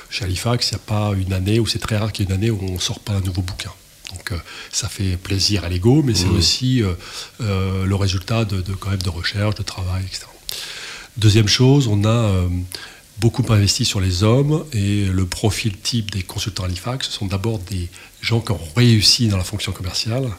Chez 0.10 0.26
Halifax, 0.26 0.72
il 0.72 0.76
n'y 0.76 0.78
a 0.78 0.84
pas 0.86 1.12
une 1.18 1.34
année, 1.34 1.60
ou 1.60 1.68
c'est 1.68 1.80
très 1.80 1.98
rare 1.98 2.12
qu'il 2.12 2.26
y 2.26 2.32
ait 2.32 2.36
une 2.36 2.38
année 2.42 2.50
où 2.52 2.60
on 2.62 2.74
ne 2.76 2.80
sort 2.80 3.00
pas 3.00 3.14
un 3.14 3.20
nouveau 3.22 3.42
bouquin. 3.42 3.72
Donc 4.12 4.32
euh, 4.32 4.38
ça 4.72 4.90
fait 4.90 5.18
plaisir 5.18 5.64
à 5.64 5.70
l'ego, 5.70 6.02
mais 6.04 6.16
c'est 6.16 6.26
aussi 6.28 6.82
euh, 6.82 6.94
euh, 7.42 7.86
le 7.86 7.96
résultat 7.96 8.46
de, 8.46 8.62
de- 8.62 8.74
quand 8.74 8.90
même 8.90 9.02
de 9.02 9.10
recherche, 9.10 9.56
de 9.56 9.64
travail, 9.64 10.04
etc. 10.06 10.26
Deuxième 11.18 11.48
chose, 11.48 11.88
on 11.88 12.06
a 12.06 12.32
beaucoup 13.20 13.44
investi 13.50 13.84
sur 13.84 14.00
les 14.00 14.24
hommes 14.24 14.64
et 14.74 15.06
le 15.06 15.26
profil 15.26 15.78
type 15.78 16.12
des 16.12 16.24
consultants 16.24 16.64
Halifax, 16.64 17.08
ce 17.08 17.12
sont 17.14 17.26
d'abord 17.26 17.60
des 17.60 17.90
gens 18.22 18.40
qui 18.40 18.52
ont 18.54 18.60
réussi 18.76 19.28
dans 19.28 19.38
la 19.38 19.44
fonction 19.44 19.72
commerciale 19.74 20.30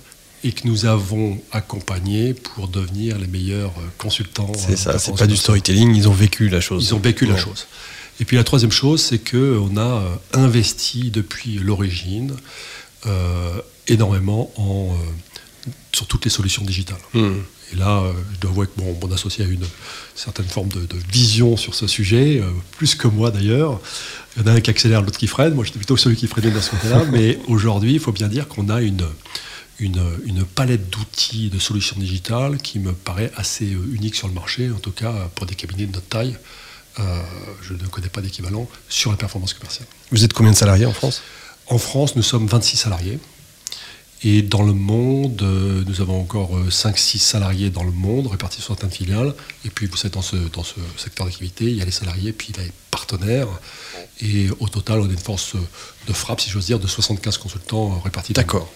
et 0.43 0.53
que 0.53 0.67
nous 0.67 0.87
avons 0.87 1.39
accompagnés 1.53 2.33
pour 2.33 2.69
devenir 2.69 3.19
les 3.19 3.27
meilleurs 3.27 3.75
consultants. 3.99 4.51
C'est 4.57 4.77
ça, 4.77 4.99
c'est 4.99 5.15
pas 5.17 5.27
du 5.27 5.37
storytelling, 5.37 5.95
ils 5.95 6.09
ont 6.09 6.13
vécu 6.15 6.49
la 6.49 6.63
chose. 6.63 6.87
Ils 6.89 6.95
ont 6.95 6.99
vécu 6.99 7.27
la 7.27 7.37
chose. 7.37 7.67
Et 8.21 8.25
puis 8.25 8.37
la 8.37 8.45
troisième 8.45 8.73
chose, 8.73 9.03
c'est 9.03 9.19
qu'on 9.19 9.77
a 9.77 10.03
investi 10.33 11.11
depuis 11.11 11.55
l'origine 11.59 12.35
énormément 13.91 14.51
en, 14.57 14.95
euh, 14.95 15.71
sur 15.93 16.07
toutes 16.07 16.25
les 16.25 16.31
solutions 16.31 16.65
digitales. 16.65 17.01
Hmm. 17.13 17.41
Et 17.73 17.77
là, 17.77 18.01
euh, 18.01 18.13
je 18.35 18.41
dois 18.41 18.51
avouer 18.51 18.67
que 18.67 18.73
bon, 18.77 18.97
mon 19.01 19.13
associé 19.13 19.45
a 19.45 19.49
une 19.49 19.67
certaine 20.15 20.47
forme 20.47 20.69
de, 20.69 20.81
de 20.81 20.97
vision 21.13 21.57
sur 21.57 21.75
ce 21.75 21.87
sujet, 21.87 22.41
euh, 22.41 22.51
plus 22.73 22.95
que 22.95 23.09
moi 23.09 23.31
d'ailleurs. 23.31 23.81
Il 24.37 24.43
y 24.43 24.45
en 24.45 24.49
a 24.49 24.53
un 24.55 24.61
qui 24.61 24.71
accélère, 24.71 25.03
l'autre 25.03 25.19
qui 25.19 25.27
freine. 25.27 25.55
Moi, 25.55 25.65
j'étais 25.65 25.79
plutôt 25.79 25.97
celui 25.97 26.17
qui 26.17 26.27
freinait 26.27 26.51
dans 26.51 26.61
ce 26.61 26.71
côté-là. 26.71 27.05
Mais 27.13 27.39
aujourd'hui, 27.47 27.95
il 27.95 28.01
faut 28.01 28.13
bien 28.13 28.29
dire 28.29 28.49
qu'on 28.49 28.69
a 28.69 28.81
une, 28.81 29.07
une, 29.79 30.03
une 30.25 30.45
palette 30.45 30.91
d'outils, 30.91 31.49
de 31.51 31.59
solutions 31.59 31.97
digitales 31.99 32.59
qui 32.59 32.79
me 32.79 32.93
paraît 32.93 33.33
assez 33.37 33.73
euh, 33.73 33.95
unique 33.95 34.15
sur 34.15 34.29
le 34.29 34.35
marché, 34.35 34.71
en 34.71 34.79
tout 34.79 34.93
cas 34.93 35.31
pour 35.35 35.47
des 35.47 35.55
cabinets 35.55 35.87
de 35.87 35.93
notre 35.93 36.09
taille. 36.09 36.37
Euh, 36.99 37.23
je 37.63 37.75
ne 37.75 37.87
connais 37.87 38.09
pas 38.09 38.21
d'équivalent 38.21 38.69
sur 38.89 39.11
la 39.11 39.17
performance 39.17 39.55
commerciale. 39.55 39.87
Vous 40.11 40.25
êtes 40.25 40.33
combien 40.33 40.53
de 40.53 40.57
salariés 40.57 40.87
en 40.87 40.93
France? 40.93 41.23
En 41.71 41.79
France, 41.79 42.17
nous 42.17 42.23
sommes 42.23 42.47
26 42.47 42.77
salariés. 42.77 43.19
Et 44.23 44.43
dans 44.43 44.63
le 44.63 44.75
monde, 44.75 45.41
euh, 45.43 45.83
nous 45.87 46.03
avons 46.03 46.21
encore 46.21 46.51
5-6 46.69 47.19
salariés 47.19 47.71
dans 47.71 47.85
le 47.85 47.93
monde, 47.93 48.27
répartis 48.27 48.61
sur 48.61 48.75
certaines 48.75 48.91
filiales. 48.91 49.33
Et 49.65 49.71
puis, 49.71 49.87
vous 49.87 49.97
savez, 49.97 50.13
dans 50.13 50.21
ce, 50.21 50.37
dans 50.37 50.65
ce 50.65 50.75
secteur 50.99 51.25
d'activité, 51.27 51.65
il 51.65 51.77
y 51.77 51.81
a 51.81 51.87
les 51.87 51.91
salariés, 51.91 52.33
puis 52.33 52.49
il 52.51 52.57
y 52.57 52.61
a 52.61 52.65
les 52.65 52.73
partenaires. 52.91 53.47
Et 54.21 54.49
au 54.59 54.69
total, 54.69 55.01
on 55.01 55.09
a 55.09 55.13
une 55.13 55.17
force 55.17 55.55
de 56.07 56.13
frappe, 56.13 56.41
si 56.41 56.51
j'ose 56.51 56.67
dire, 56.67 56.81
de 56.81 56.87
75 56.87 57.39
consultants 57.39 57.93
euh, 57.93 58.05
répartis. 58.05 58.33
D'accord. 58.35 58.69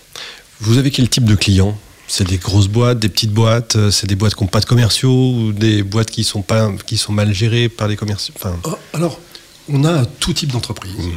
Vous 0.61 0.79
avez 0.79 0.91
quel 0.91 1.11
type 1.11 1.25
de 1.25 1.35
clients? 1.35 1.77
C'est 2.07 2.27
des 2.29 2.39
grosses 2.39 2.69
boîtes, 2.69 2.99
des 3.01 3.09
petites 3.09 3.33
boîtes, 3.33 3.77
euh, 3.77 3.91
c'est 3.91 4.07
des 4.07 4.15
boîtes 4.15 4.35
qui 4.35 4.45
n'ont 4.45 4.49
pas 4.49 4.61
de 4.61 4.67
commerciaux 4.67 5.33
ou 5.33 5.53
des 5.53 5.83
boîtes 5.83 6.11
qui 6.11 6.23
sont, 6.23 6.43
pas, 6.43 6.71
qui 6.87 6.97
sont 6.97 7.13
mal 7.13 7.35
gérées 7.35 7.69
par 7.69 7.89
les 7.89 7.97
commerciaux 7.97 8.35
enfin, 8.37 8.57
Alors, 8.93 9.19
on 9.69 9.85
a 9.85 10.05
tout 10.05 10.33
type 10.33 10.53
d'entreprise. 10.53 11.09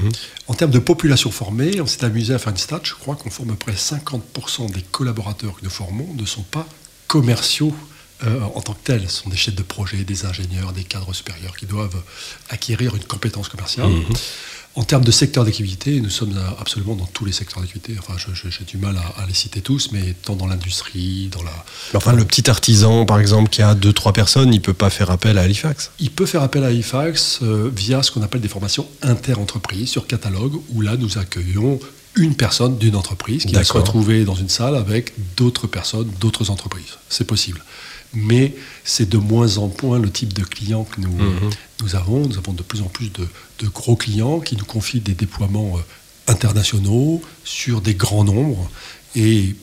En 0.47 0.53
termes 0.53 0.71
de 0.71 0.79
population 0.79 1.31
formée, 1.31 1.81
on 1.81 1.85
s'est 1.85 2.05
amusé 2.05 2.33
à 2.33 2.39
faire 2.39 2.51
une 2.51 2.57
stat. 2.57 2.81
Je 2.83 2.93
crois 2.93 3.15
qu'on 3.15 3.29
forme 3.29 3.49
à 3.49 3.53
peu 3.53 3.71
près 3.71 3.73
50% 3.73 4.71
des 4.71 4.81
collaborateurs 4.81 5.55
que 5.55 5.63
nous 5.63 5.69
formons 5.69 6.13
ne 6.13 6.25
sont 6.25 6.43
pas 6.43 6.67
commerciaux 7.07 7.73
euh, 8.25 8.41
en 8.55 8.61
tant 8.61 8.73
que 8.73 8.83
tels. 8.83 9.09
Ce 9.09 9.23
sont 9.23 9.29
des 9.29 9.37
chefs 9.37 9.55
de 9.55 9.63
projet, 9.63 9.97
des 10.03 10.25
ingénieurs, 10.25 10.73
des 10.73 10.83
cadres 10.83 11.13
supérieurs 11.13 11.55
qui 11.55 11.65
doivent 11.65 12.01
acquérir 12.49 12.95
une 12.95 13.03
compétence 13.03 13.49
commerciale. 13.49 13.91
En 14.77 14.83
termes 14.83 15.03
de 15.03 15.09
secteur 15.11 15.43
d'activité, 15.43 15.99
nous 16.01 16.11
sommes 16.11 16.37
à- 16.37 16.61
absolument 16.61 16.95
dans 16.95 17.07
tous 17.07 17.25
les 17.25 17.31
secteurs 17.31 17.61
d'activité. 17.61 17.95
Enfin, 17.97 18.13
j'ai 18.17 18.63
du 18.63 18.77
mal 18.77 18.95
à, 18.95 19.21
à 19.23 19.25
les 19.25 19.33
citer 19.33 19.59
tous, 19.61 19.89
mais 19.91 20.13
tant 20.23 20.35
dans 20.35 20.45
l'industrie, 20.45 21.29
dans 21.31 21.41
la, 21.41 21.65
enfin, 21.95 22.13
le 22.13 22.23
petit 22.25 22.47
artisan, 22.47 23.03
par 23.05 23.19
exemple, 23.19 23.49
qui 23.49 23.63
a 23.63 23.73
deux, 23.73 23.91
trois 23.91 24.13
personnes, 24.13 24.53
il 24.53 24.61
peut 24.61 24.75
pas 24.75 24.91
faire 24.91 25.09
appel 25.09 25.39
à 25.39 25.41
Halifax. 25.41 25.89
Il 25.99 26.11
peut 26.11 26.27
faire 26.27 26.43
appel 26.43 26.63
à 26.63 26.67
Halifax 26.67 27.39
euh, 27.41 27.71
via 27.75 28.03
ce 28.03 28.11
qu'on 28.11 28.21
appelle 28.21 28.41
des 28.41 28.47
formations 28.47 28.87
inter-entreprises 29.01 29.89
sur 29.89 30.05
catalogue, 30.05 30.53
où 30.69 30.81
là 30.81 30.95
nous 30.95 31.17
accueillons 31.17 31.79
une 32.15 32.35
personne 32.35 32.77
d'une 32.77 32.95
entreprise 32.95 33.45
qui 33.45 33.53
va 33.53 33.63
se 33.63 33.73
retrouver 33.73 34.25
dans 34.25 34.35
une 34.35 34.49
salle 34.49 34.75
avec 34.75 35.13
d'autres 35.37 35.65
personnes, 35.67 36.09
d'autres 36.19 36.51
entreprises. 36.51 36.97
C'est 37.09 37.25
possible. 37.25 37.63
Mais 38.13 38.55
c'est 38.83 39.07
de 39.09 39.17
moins 39.17 39.57
en 39.57 39.71
moins 39.83 39.99
le 39.99 40.09
type 40.09 40.33
de 40.33 40.43
client 40.43 40.83
que 40.85 41.01
nous, 41.01 41.11
Mhm. 41.11 41.49
nous 41.81 41.95
avons. 41.95 42.25
Nous 42.27 42.37
avons 42.37 42.53
de 42.53 42.63
plus 42.63 42.81
en 42.81 42.85
plus 42.87 43.09
de, 43.11 43.27
de 43.59 43.67
gros 43.67 43.95
clients 43.95 44.39
qui 44.39 44.55
nous 44.55 44.65
confient 44.65 45.01
des 45.01 45.13
déploiements 45.13 45.77
euh, 45.77 45.81
internationaux 46.31 47.21
sur 47.43 47.81
des 47.81 47.93
grands 47.95 48.23
nombres. 48.23 48.69
Et 49.15 49.55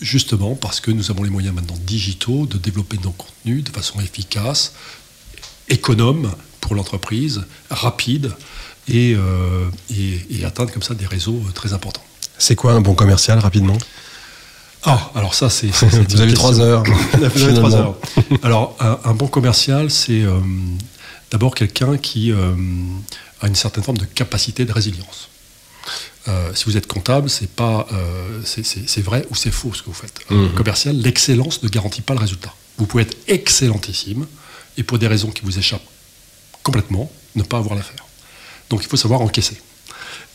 justement 0.00 0.54
parce 0.56 0.80
que 0.80 0.90
nous 0.90 1.10
avons 1.10 1.22
les 1.22 1.30
moyens 1.30 1.54
maintenant 1.54 1.78
digitaux 1.86 2.46
de 2.46 2.58
développer 2.58 2.98
nos 3.04 3.12
contenus 3.12 3.62
de 3.62 3.70
façon 3.70 4.00
efficace, 4.00 4.72
économe, 5.68 6.34
pour 6.60 6.74
l'entreprise, 6.74 7.42
rapide 7.70 8.32
et, 8.88 9.14
euh, 9.16 9.68
et, 9.90 10.20
et 10.38 10.44
atteindre 10.44 10.72
comme 10.72 10.82
ça 10.82 10.94
des 10.94 11.06
réseaux 11.06 11.40
très 11.54 11.72
importants. 11.72 12.04
C'est 12.38 12.56
quoi 12.56 12.72
un 12.72 12.80
bon 12.80 12.94
commercial 12.94 13.38
rapidement? 13.38 13.76
Ah, 14.84 15.10
alors 15.14 15.34
ça, 15.34 15.48
c'est. 15.50 15.68
Vous 16.10 16.20
avez 16.20 16.34
trois 16.34 16.60
heures. 16.60 16.82
Vous 17.34 17.42
avez 17.42 17.54
trois 17.54 17.74
heures. 17.74 17.94
Alors, 18.42 18.76
un, 18.80 18.98
un 19.04 19.14
bon 19.14 19.28
commercial, 19.28 19.90
c'est 19.90 20.22
euh, 20.22 20.38
d'abord 21.30 21.54
quelqu'un 21.54 21.96
qui 21.96 22.32
euh, 22.32 22.54
a 23.40 23.46
une 23.46 23.54
certaine 23.54 23.84
forme 23.84 23.98
de 23.98 24.04
capacité 24.04 24.64
de 24.64 24.72
résilience. 24.72 25.28
Euh, 26.28 26.54
si 26.54 26.66
vous 26.66 26.76
êtes 26.76 26.86
comptable, 26.86 27.28
c'est 27.28 27.50
pas, 27.50 27.88
c'est- 28.44 29.00
vrai 29.00 29.26
ou 29.30 29.34
c'est 29.34 29.50
faux 29.50 29.74
ce 29.74 29.82
que 29.82 29.88
vous 29.88 29.94
faites. 29.94 30.20
Mhm. 30.30 30.52
commercial, 30.54 30.96
l'excellence 30.96 31.62
ne 31.64 31.68
garantit 31.68 32.02
pas 32.02 32.14
le 32.14 32.20
résultat. 32.20 32.54
Vous 32.78 32.86
pouvez 32.86 33.02
être 33.02 33.16
excellentissime 33.26 34.26
et 34.76 34.84
pour 34.84 34.98
des 34.98 35.08
raisons 35.08 35.30
qui 35.30 35.42
vous 35.42 35.58
échappent 35.58 35.82
complètement, 36.62 37.10
ne 37.34 37.42
pas 37.42 37.58
avoir 37.58 37.74
l'affaire. 37.74 38.04
Donc 38.70 38.82
il 38.84 38.88
faut 38.88 38.96
savoir 38.96 39.20
encaisser. 39.20 39.60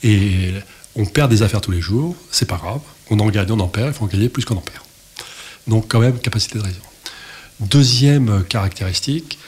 Et 0.04 0.52
on 0.98 1.06
perd 1.06 1.30
des 1.32 1.42
affaires 1.44 1.62
tous 1.62 1.72
les 1.72 1.82
jours, 1.82 2.16
c'est 2.32 2.48
pas 2.48 2.58
grave. 2.58 2.82
On 3.10 3.20
en 3.20 3.30
gagne, 3.30 3.52
on 3.52 3.60
en 3.60 3.68
perd, 3.68 3.88
il 3.88 3.94
faut 3.94 4.04
en 4.04 4.08
gagner 4.08 4.28
plus 4.30 4.44
qu'on 4.46 4.56
en 4.58 4.62
perd. 4.62 4.84
Donc 5.68 5.88
quand 5.88 6.00
même, 6.00 6.20
capacité 6.20 6.58
de 6.60 6.64
résilience. 6.64 6.86
Deuxième 7.60 8.44
caractéristique, 8.44 9.40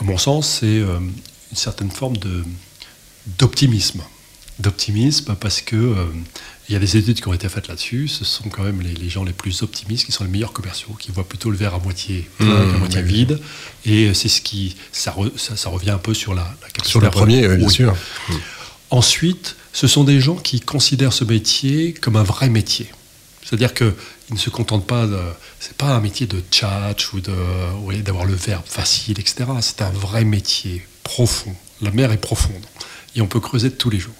à 0.00 0.04
mon 0.04 0.18
sens, 0.18 0.58
c'est 0.60 0.66
euh, 0.66 0.98
une 0.98 1.56
certaine 1.56 1.90
forme 1.90 2.16
d'optimisme. 3.38 4.02
D'optimisme 4.58 5.34
parce 5.34 5.60
que 5.60 5.74
euh, 5.76 6.04
il 6.68 6.72
y 6.72 6.76
a 6.76 6.78
des 6.78 6.96
études 6.96 7.20
qui 7.20 7.26
ont 7.28 7.34
été 7.34 7.48
faites 7.48 7.66
là-dessus. 7.68 8.06
Ce 8.08 8.24
sont 8.24 8.48
quand 8.48 8.62
même 8.62 8.80
les, 8.80 8.94
les 8.94 9.08
gens 9.08 9.24
les 9.24 9.32
plus 9.32 9.62
optimistes 9.62 10.06
qui 10.06 10.12
sont 10.12 10.22
les 10.24 10.30
meilleurs 10.30 10.52
commerciaux, 10.52 10.94
qui 10.98 11.10
voient 11.10 11.28
plutôt 11.28 11.50
le 11.50 11.56
verre 11.56 11.74
à 11.74 11.78
moitié 11.80 12.28
plein 12.38 12.46
Mmh, 12.64 12.72
qu'à 12.72 12.78
moitié 12.78 13.02
oui, 13.02 13.08
vide. 13.12 13.40
Et 13.84 14.14
c'est 14.14 14.28
ce 14.28 14.40
qui, 14.40 14.76
ça, 14.92 15.10
re- 15.12 15.36
ça, 15.36 15.56
ça 15.56 15.68
revient 15.70 15.90
un 15.90 15.98
peu 15.98 16.14
sur 16.14 16.34
la, 16.34 16.42
la 16.62 16.68
capacité 16.68 16.88
Sur 16.90 17.00
le 17.00 17.08
à- 17.08 17.10
premier, 17.10 17.46
oui, 17.48 17.56
bien 17.56 17.66
Oui. 17.66 17.72
sûr. 17.72 17.96
Ensuite, 18.90 19.56
ce 19.72 19.86
sont 19.86 20.04
des 20.04 20.20
gens 20.20 20.36
qui 20.36 20.60
considèrent 20.60 21.12
ce 21.12 21.24
métier 21.24 21.92
comme 21.92 22.16
un 22.16 22.22
vrai 22.22 22.48
métier. 22.48 22.88
C'est-à-dire 23.44 23.74
qu'ils 23.74 23.92
ne 24.30 24.38
se 24.38 24.50
contentent 24.50 24.86
pas 24.86 25.06
de. 25.06 25.18
C'est 25.60 25.76
pas 25.76 25.94
un 25.94 26.00
métier 26.00 26.26
de 26.26 26.42
tchatch 26.50 27.12
ou 27.12 27.20
d'avoir 27.20 28.24
le 28.24 28.34
verbe 28.34 28.64
facile, 28.66 29.20
etc. 29.20 29.44
C'est 29.60 29.82
un 29.82 29.90
vrai 29.90 30.24
métier 30.24 30.86
profond. 31.02 31.54
La 31.82 31.90
mer 31.90 32.12
est 32.12 32.18
profonde 32.18 32.64
et 33.14 33.20
on 33.20 33.26
peut 33.26 33.40
creuser 33.40 33.70
tous 33.70 33.90
les 33.90 33.98
jours. 33.98 34.14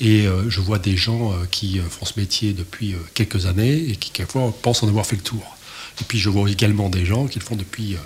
Et 0.00 0.26
euh, 0.26 0.50
je 0.50 0.60
vois 0.60 0.78
des 0.78 0.96
gens 0.96 1.32
euh, 1.32 1.44
qui 1.50 1.78
euh, 1.78 1.82
font 1.88 2.04
ce 2.04 2.18
métier 2.18 2.52
depuis 2.52 2.96
quelques 3.14 3.46
années 3.46 3.90
et 3.90 3.96
qui, 3.96 4.10
quelquefois, 4.10 4.52
pensent 4.62 4.82
en 4.82 4.88
avoir 4.88 5.06
fait 5.06 5.16
le 5.16 5.22
tour. 5.22 5.56
Et 6.00 6.04
puis, 6.04 6.18
je 6.18 6.28
vois 6.28 6.50
également 6.50 6.88
des 6.88 7.04
gens 7.04 7.26
qui 7.26 7.38
le 7.38 7.44
font 7.44 7.54
depuis 7.54 7.96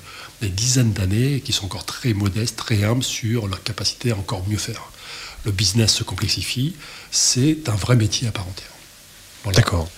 des 0.43 0.50
dizaines 0.50 0.93
d'années 0.93 1.37
et 1.37 1.41
qui 1.41 1.55
sont 1.55 1.65
encore 1.65 1.87
très 1.87 2.12
modestes, 2.12 2.57
très 2.57 2.85
humbles 2.85 3.03
sur 3.03 3.49
leur 3.49 3.62
capacité 3.62 4.11
à 4.11 4.17
encore 4.17 4.47
mieux 4.47 4.59
faire. 4.59 4.91
Le 5.45 5.52
business 5.52 5.92
se 5.95 6.04
complexifie, 6.04 6.75
c'est 7.11 7.68
un 7.68 7.75
vrai 7.76 7.97
métier 7.97 8.28
à 8.28 8.33
part 8.33 8.47
entière. 8.49 8.68
Voilà. 9.45 9.57
D'accord. 9.57 9.88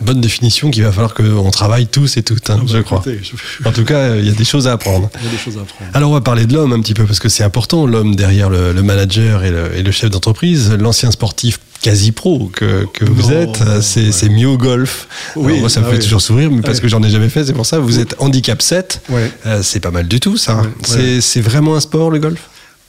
Bonne 0.00 0.20
définition 0.20 0.70
qu'il 0.70 0.82
va 0.82 0.90
falloir 0.90 1.14
qu'on 1.14 1.50
travaille 1.50 1.86
tous 1.86 2.16
et 2.16 2.22
toutes, 2.24 2.50
hein, 2.50 2.56
Ah 2.58 2.62
bah, 2.64 2.72
je 2.74 2.78
crois. 2.78 2.98
écoutez, 3.06 3.20
je- 3.22 3.68
En 3.68 3.72
tout 3.72 3.84
cas, 3.84 4.16
il 4.16 4.26
y 4.26 4.28
a 4.28 4.32
des 4.32 4.44
choses 4.44 4.66
à 4.66 4.72
apprendre. 4.72 5.08
Il 5.20 5.26
y 5.26 5.28
a 5.28 5.30
des 5.30 5.38
choses 5.38 5.56
à 5.58 5.60
apprendre. 5.60 5.90
Alors 5.94 6.10
on 6.10 6.14
va 6.14 6.20
parler 6.20 6.46
de 6.46 6.54
l'homme 6.54 6.72
un 6.72 6.80
petit 6.80 6.94
peu 6.94 7.04
parce 7.04 7.20
que 7.20 7.28
c'est 7.28 7.44
important, 7.44 7.86
l'homme 7.86 8.16
derrière 8.16 8.50
le, 8.50 8.72
le 8.72 8.82
manager 8.82 9.44
et 9.44 9.50
le, 9.50 9.76
et 9.76 9.82
le 9.82 9.92
chef 9.92 10.10
d'entreprise, 10.10 10.72
l'ancien 10.72 11.10
sportif 11.12 11.60
quasi 11.82 12.10
pro 12.12 12.50
que, 12.52 12.86
que 12.92 13.04
vous 13.04 13.30
êtes, 13.32 13.62
c'est 13.82 14.28
ouais. 14.28 14.44
au 14.44 14.56
golf. 14.56 15.06
Oui, 15.36 15.46
Alors 15.52 15.60
moi 15.60 15.68
ça 15.68 15.80
me 15.80 15.86
ah 15.86 15.90
fait 15.90 15.96
oui. 15.98 16.02
toujours 16.02 16.20
sourire, 16.22 16.50
mais 16.50 16.62
parce 16.62 16.78
Ouais. 16.78 16.82
que 16.82 16.88
j'en 16.88 17.02
ai 17.02 17.10
jamais 17.10 17.28
fait, 17.28 17.44
c'est 17.44 17.52
pour 17.52 17.66
ça. 17.66 17.78
Vous 17.78 17.98
êtes 18.00 18.16
handicap 18.18 18.60
7, 18.62 19.02
Ouais. 19.08 19.30
euh, 19.46 19.62
c'est 19.62 19.80
pas 19.80 19.90
mal 19.90 20.08
du 20.08 20.18
tout 20.20 20.36
ça. 20.36 20.62
Ouais. 20.90 21.20
c'est 21.20 21.40
vraiment 21.40 21.76
un 21.76 21.80
sport 21.80 22.10
le 22.10 22.18
golf? 22.18 22.40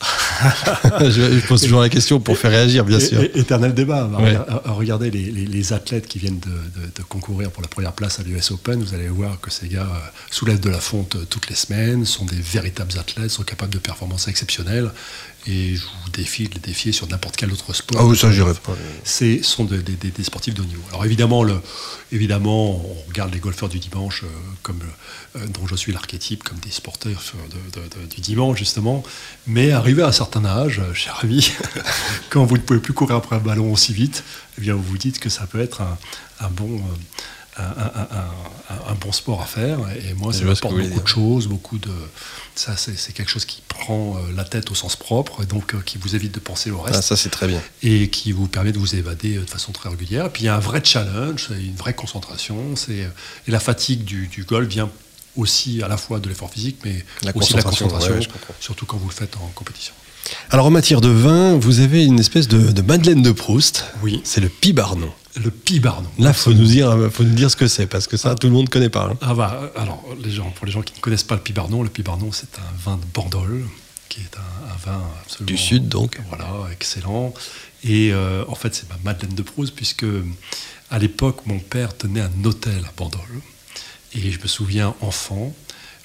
je, 1.01 1.39
je 1.39 1.48
pose 1.48 1.62
toujours 1.62 1.81
la 1.81 1.89
question 1.89 2.19
pour 2.19 2.38
faire 2.38 2.51
réagir, 2.51 2.86
bien 2.86 3.00
sûr. 3.00 3.22
Éternel 3.36 3.74
débat. 3.74 4.07
Ouais. 4.07 4.36
Regardez- 4.38 4.69
Regardez 4.83 5.12
les, 5.12 5.31
les- 5.31 5.45
les 5.45 5.74
athlètes 5.74 6.07
qui 6.07 6.19
viennent 6.19 6.39
de, 6.39 6.50
de- 6.50 6.88
de 6.95 7.01
concourir 7.03 7.50
pour 7.51 7.62
la 7.62 7.67
première 7.67 7.93
place 7.93 8.19
à 8.19 8.24
l'US 8.24 8.51
Open. 8.51 8.83
Vous 8.83 8.93
allez 8.93 9.07
voir 9.07 9.39
que 9.39 9.50
ces 9.50 9.67
gars 9.67 9.81
euh, 9.89 10.00
soulèvent 10.29 10.60
de 10.60 10.69
la 10.69 10.79
fonte 10.79 11.15
euh, 11.15 11.25
toutes 11.29 11.50
les 11.50 11.55
semaines, 11.55 12.05
sont 12.05 12.25
des 12.25 12.36
véritables 12.36 12.91
athlètes, 13.00 13.29
sont 13.31 13.43
capables 13.43 13.74
de 13.74 13.79
performances 13.79 14.27
exceptionnelles. 14.27 14.91
Et 15.45 15.75
je 15.75 15.81
vous 15.81 16.10
défie 16.13 16.48
de 16.48 16.53
les 16.53 16.60
défier 16.62 16.93
sur 16.93 17.07
n'importe 17.07 17.36
quel 17.36 17.51
autre 17.51 17.74
sport. 17.74 18.00
Ah 18.01 18.05
oui, 18.05 18.15
ça 18.17 18.31
j'irai 18.31 18.53
pas. 18.53 18.75
C'est 19.03 19.43
sont 19.43 19.65
des, 19.65 19.79
des- 19.79 19.93
des- 19.93 20.12
des 20.12 20.24
sportifs 20.24 20.53
de 20.53 20.62
haut 20.62 20.65
niveau. 20.65 20.81
Alors 20.89 21.03
évidemment, 21.05 21.43
le, 21.43 21.55
évidemment, 22.12 22.75
on 22.86 23.07
regarde 23.10 23.33
les 23.33 23.39
golfeurs 23.39 23.69
du 23.69 23.79
dimanche 23.79 24.24
euh, 24.24 24.27
comme 24.62 24.79
euh, 25.36 25.39
dont 25.53 25.67
je 25.67 25.75
suis 25.75 25.91
l'archétype, 25.91 26.43
comme 26.43 26.60
des 26.60 26.72
sportifs 26.72 27.33
de- 27.51 27.79
de- 27.81 27.88
de- 27.88 28.13
du 28.15 28.22
dimanche 28.22 28.57
justement. 28.57 29.03
Mais 29.48 29.74
à 30.01 30.07
un 30.07 30.12
certain 30.12 30.43
âge, 30.45 30.79
euh, 30.79 30.93
cher 30.93 31.19
ami, 31.23 31.51
quand 32.29 32.45
vous 32.45 32.57
ne 32.57 32.62
pouvez 32.62 32.79
plus 32.79 32.93
courir 32.93 33.17
après 33.17 33.35
un 33.35 33.39
ballon 33.39 33.71
aussi 33.71 33.93
vite, 33.93 34.23
eh 34.57 34.62
bien 34.62 34.73
vous 34.73 34.83
vous 34.83 34.97
dites 34.97 35.19
que 35.19 35.29
ça 35.29 35.45
peut 35.45 35.59
être 35.62 35.81
un, 35.81 35.97
un 36.41 36.50
bon. 36.50 36.81
euh, 37.59 37.63
un, 38.89 38.95
bon 38.95 39.12
sport 39.12 39.41
à 39.41 39.45
faire 39.45 39.77
et 39.95 40.13
moi 40.15 40.33
ça 40.33 40.43
m'apporte 40.43 40.75
beaucoup 40.75 41.00
de 41.01 41.07
choses 41.07 41.47
beaucoup 41.47 41.77
de 41.77 41.91
ça 42.55 42.75
c'est 42.77 43.13
quelque 43.13 43.29
chose 43.29 43.45
qui 43.45 43.62
prend 43.67 44.17
euh, 44.17 44.31
la 44.35 44.43
tête 44.43 44.71
au 44.71 44.75
sens 44.75 44.95
propre 44.95 45.43
et 45.43 45.45
donc 45.45 45.73
euh, 45.75 45.79
qui 45.85 46.00
vous 46.00 46.15
évite 46.15 46.33
de 46.33 46.39
penser 46.39 46.71
au 46.71 46.79
reste 46.81 46.97
Ah, 46.97 47.01
ça 47.03 47.15
c'est 47.15 47.29
très 47.29 47.47
bien. 47.47 47.62
et 47.83 48.09
qui 48.09 48.31
vous 48.31 48.47
permet 48.47 48.71
de 48.71 48.79
vous 48.79 48.95
évader 48.95 49.35
de 49.35 49.45
façon 49.50 49.71
très 49.71 49.89
régulière. 49.89 50.25
Et 50.25 50.29
puis 50.29 50.43
il 50.43 50.45
y 50.45 50.50
a 50.50 50.55
un 50.55 50.59
vrai 50.59 50.81
challenge, 50.83 51.50
une 51.51 51.75
vraie 51.75 51.93
concentration. 51.93 52.73
Et 52.89 53.05
la 53.51 53.59
fatigue 53.59 54.03
du, 54.03 54.27
du 54.27 54.43
golf 54.45 54.67
vient 54.67 54.89
aussi 55.36 55.82
à 55.82 55.88
la 55.88 55.98
fois 55.98 56.20
de 56.20 56.30
l'effort 56.30 56.52
physique, 56.52 56.78
mais 56.86 57.04
La 57.24 57.36
aussi 57.36 57.54
de 57.54 57.58
la 57.58 57.63
concentration, 57.63 58.13
ouais, 58.16 58.28
surtout 58.60 58.86
quand 58.86 58.98
vous 58.98 59.08
le 59.10 59.13
faites 59.13 59.36
en 59.38 59.48
compétition. 59.56 59.94
Alors 60.52 60.68
en 60.68 60.72
matière 60.72 61.02
de 61.02 61.10
vin, 61.10 61.58
vous 61.58 61.80
avez 61.82 62.06
une 62.06 62.20
espèce 62.20 62.48
de, 62.48 62.72
de 62.72 62.82
Madeleine 62.82 63.22
de 63.22 63.32
Proust. 63.32 63.86
Oui. 64.02 64.22
C'est 64.24 64.40
le 64.42 64.48
Pibarnon. 64.50 65.12
Le 65.36 65.50
Pibarnon. 65.50 66.10
Là, 66.20 66.32
faut 66.32 66.54
nous 66.54 66.66
dire, 66.66 67.10
faut 67.12 67.24
nous 67.24 67.34
dire 67.34 67.50
ce 67.52 67.56
que 67.56 67.68
c'est 67.68 67.88
parce 67.88 68.08
que 68.08 68.16
ça, 68.18 68.36
tout 68.36 68.48
le 68.48 68.54
monde 68.54 68.70
connaît 68.70 68.90
pas. 68.90 69.10
hein. 69.12 69.18
Ah 69.22 69.34
bah, 69.34 69.60
euh, 69.62 69.82
alors, 69.82 70.04
les 70.24 70.32
gens, 70.32 70.52
pour 70.52 70.66
les 70.66 70.72
gens 70.72 70.82
qui 70.84 70.94
ne 70.96 71.00
connaissent 71.00 71.24
pas 71.24 71.36
le 71.36 71.42
Pibarnon, 71.42 71.82
le 71.84 71.90
Pibarnon, 71.90 72.32
c'est 72.32 72.58
un 72.60 72.78
vin 72.86 72.98
de 72.98 73.04
Bandol, 73.13 73.66
qui 74.10 74.22
est 74.22 74.38
un, 74.38 74.72
un 74.72 74.78
vin 74.92 75.02
absolument... 75.24 75.48
Du 75.48 75.58
sud, 75.58 75.90
donc. 75.90 76.22
Voilà, 76.30 76.48
excellent. 76.72 77.34
Et 77.84 78.13
euh, 78.13 78.46
en 78.48 78.56
fait, 78.56 78.75
c'est 78.75 78.88
ma 78.90 78.98
Madeleine 79.04 79.34
de 79.36 79.42
Proust, 79.42 79.74
puisque 79.75 80.06
à 80.92 81.00
l'époque, 81.00 81.42
mon 81.48 81.60
père 81.60 81.98
tenait 81.98 82.22
un 82.22 82.46
hôtel 82.46 82.86
à 82.88 82.94
Bandol. 82.96 83.20
Et 84.15 84.32
je 84.32 84.39
me 84.41 84.48
souviens, 84.48 84.93
enfant, 85.01 85.53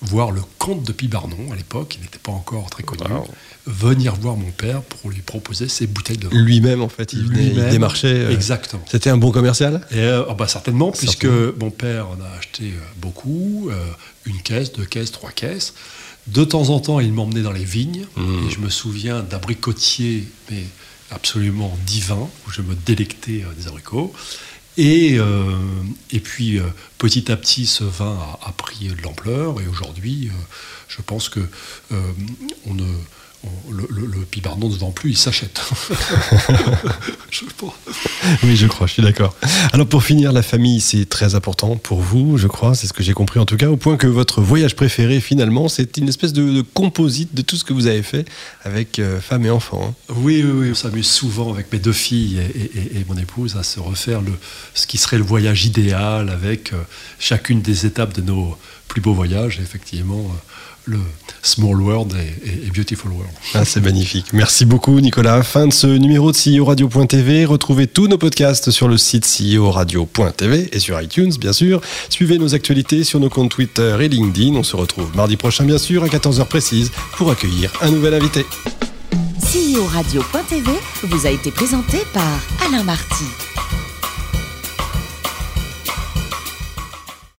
voir 0.01 0.31
le 0.31 0.41
comte 0.59 0.85
de 0.85 0.93
Pibarnon, 0.93 1.53
à 1.53 1.57
l'époque, 1.57 1.97
il 1.99 2.03
n'était 2.03 2.19
pas 2.19 2.33
encore 2.33 2.71
très 2.71 2.83
connu, 2.85 3.03
Wow. 3.11 3.27
venir 3.67 4.15
voir 4.15 4.37
mon 4.37 4.51
père 4.51 4.81
pour 4.83 5.11
lui 5.11 5.21
proposer 5.21 5.69
ses 5.69 5.87
bouteilles 5.87 6.17
de 6.19 6.29
vin. 6.29 6.37
Lui-même, 6.41 6.81
en 6.83 6.89
fait, 6.89 7.13
il, 7.13 7.27
venait, 7.27 7.47
il 7.49 7.69
démarchait. 7.69 8.07
euh, 8.27 8.31
Exactement. 8.31 8.83
C'était 8.91 9.11
un 9.11 9.17
bon 9.19 9.31
commercial? 9.33 9.87
Et, 9.91 9.97
euh, 9.99 10.23
ah 10.29 10.35
bah, 10.35 10.47
certainement, 10.49 10.93
puisque 10.93 11.27
mon 11.27 11.71
père 11.71 12.09
en 12.09 12.19
a 12.23 12.39
acheté 12.39 12.65
euh, 12.67 12.81
beaucoup, 12.99 13.69
euh, 13.71 13.75
une 14.25 14.41
caisse, 14.41 14.73
deux 14.73 14.85
caisses, 14.87 15.11
trois 15.13 15.33
caisses. 15.33 15.75
De 16.29 16.45
temps 16.45 16.69
en 16.71 16.79
temps, 16.81 17.01
il 17.01 17.13
m'emmenait 17.13 17.43
dans 17.43 17.53
les 17.53 17.65
vignes, 17.65 18.07
Mmh. 18.17 18.47
et 18.47 18.51
je 18.51 18.61
me 18.61 18.69
souviens 18.71 19.23
d'abricotiers, 19.23 20.29
mais 20.51 20.63
absolument 21.11 21.77
divins, 21.87 22.29
où 22.47 22.51
je 22.51 22.63
me 22.63 22.75
délectais 22.87 23.45
des 23.59 23.67
abricots. 23.67 24.13
Et, 24.77 25.17
euh, 25.19 25.43
et 26.13 26.21
puis, 26.21 26.59
euh, 26.59 26.63
petit 26.99 27.31
à 27.33 27.37
petit, 27.37 27.67
ce 27.67 27.85
vin 27.85 28.19
a, 28.43 28.49
a 28.49 28.53
pris 28.53 28.89
de 28.89 29.03
l'ampleur, 29.03 29.61
et 29.61 29.67
aujourd'hui, 29.69 30.29
euh, 30.29 30.37
je 30.89 31.01
pense 31.03 31.29
que 31.29 31.41
euh, 31.93 32.01
on 32.67 32.75
ne, 32.75 32.83
on- 33.45 33.71
le, 33.73 33.87
le, 33.91 34.07
le 34.07 34.19
Pibardon 34.25 34.69
ne 34.69 34.75
se 34.75 34.79
vend 34.81 34.91
plus, 34.91 35.11
il 35.11 35.17
s'achète. 35.17 35.61
je 37.31 37.45
pense. 37.57 37.73
Oui, 38.43 38.57
je 38.57 38.67
crois, 38.67 38.87
je 38.87 38.95
suis 38.95 39.03
d'accord. 39.03 39.35
Alors 39.73 39.87
pour 39.87 40.03
finir, 40.03 40.33
la 40.33 40.43
famille, 40.43 40.81
c'est 40.81 41.09
très 41.09 41.35
important 41.35 41.77
pour 41.77 42.01
vous, 42.01 42.37
je 42.37 42.47
crois, 42.49 42.75
c'est 42.75 42.87
ce 42.89 42.93
que 42.93 43.03
j'ai 43.03 43.13
compris 43.13 43.39
en 43.39 43.45
tout 43.47 43.57
cas, 43.57 43.69
au 43.69 43.77
point 43.77 43.97
que 43.97 44.07
votre 44.09 44.41
voyage 44.41 44.75
préféré, 44.75 45.21
finalement, 45.21 45.69
c'est 45.69 45.97
une 45.99 46.09
espèce 46.09 46.33
de, 46.33 46.51
de 46.53 46.63
composite 46.63 47.35
de 47.35 47.43
tout 47.43 47.57
ce 47.57 47.65
que 47.65 47.73
vous 47.73 47.87
avez 47.87 48.03
fait 48.03 48.27
avec 48.65 48.99
euh, 48.99 49.21
femme 49.21 49.47
et 49.47 49.51
enfant. 49.51 49.89
hein. 49.91 50.13
Oui, 50.17 50.43
oui, 50.45 50.51
oui, 50.53 50.69
on 50.73 50.75
s'amuse 50.75 51.09
souvent 51.09 51.53
avec 51.53 51.73
mes 51.73 51.79
deux 51.79 51.93
filles 51.93 52.39
et, 52.41 52.61
et- 52.61 53.01
et 53.01 53.05
mon 53.09 53.17
épouse 53.17 53.57
à 53.57 53.63
se 53.63 53.79
refaire 53.81 54.21
le, 54.21 54.33
ce 54.75 54.87
qui 54.89 54.99
serait 54.99 55.19
le 55.19 55.25
voyage 55.25 55.65
idéal 55.65 56.29
avec 56.31 56.73
euh, 56.73 56.77
chacune 57.19 57.61
des 57.63 57.87
étapes 57.87 58.15
de 58.15 58.23
nos 58.23 58.57
plus 58.89 59.01
beaux 59.01 59.15
voyages. 59.15 59.59
Effectivement, 59.63 60.19
euh, 60.21 60.39
le 60.87 60.99
Small 61.43 61.83
World 61.83 62.15
et, 62.15 62.49
et- 62.49 62.67
et 62.67 62.71
Beautiful 62.71 63.11
World. 63.13 63.31
Ah, 63.53 63.65
c'est 63.67 63.83
magnifique. 63.83 64.27
Merci 64.33 64.65
beaucoup, 64.65 64.99
Nicolas. 65.01 65.43
Fin 65.43 65.67
de 65.67 65.73
ce 65.73 65.87
numéro 65.87 66.33
de 66.33 66.37
CEO 66.37 66.65
Radio.tv. 66.65 67.45
Retrouvez 67.45 67.87
tous 67.87 68.09
nos 68.09 68.17
podcasts 68.17 68.71
sur 68.71 68.89
le 68.89 68.97
site 68.97 69.27
CEO 69.27 69.71
Radio.tv 69.71 70.71
et 70.73 70.79
sur 70.79 70.99
iTunes, 71.01 71.33
bien 71.39 71.53
sûr. 71.53 71.83
Suivez 72.09 72.39
nos 72.39 72.55
actualités 72.55 73.05
sur 73.05 73.21
nos 73.21 73.29
comptes 73.29 73.51
Twitter 73.51 73.97
et 74.01 74.09
LinkedIn. 74.09 74.55
On 74.57 74.63
se 74.63 74.77
retrouve 74.77 75.15
mardi 75.15 75.37
prochain, 75.37 75.65
bien 75.65 75.79
sûr, 75.79 76.05
à 76.05 76.09
14h 76.09 76.47
précise 76.47 76.91
pour 77.19 77.31
accueillir 77.31 77.71
un 77.83 77.91
nouvel 77.91 78.15
invité. 78.15 78.47
CEO 79.43 79.85
Radio.tv 79.93 80.71
vous 81.05 81.27
a 81.27 81.31
été 81.31 81.51
présenté 81.51 81.99
par 82.15 82.41
Alain 82.67 82.83
Marty. 82.83 83.25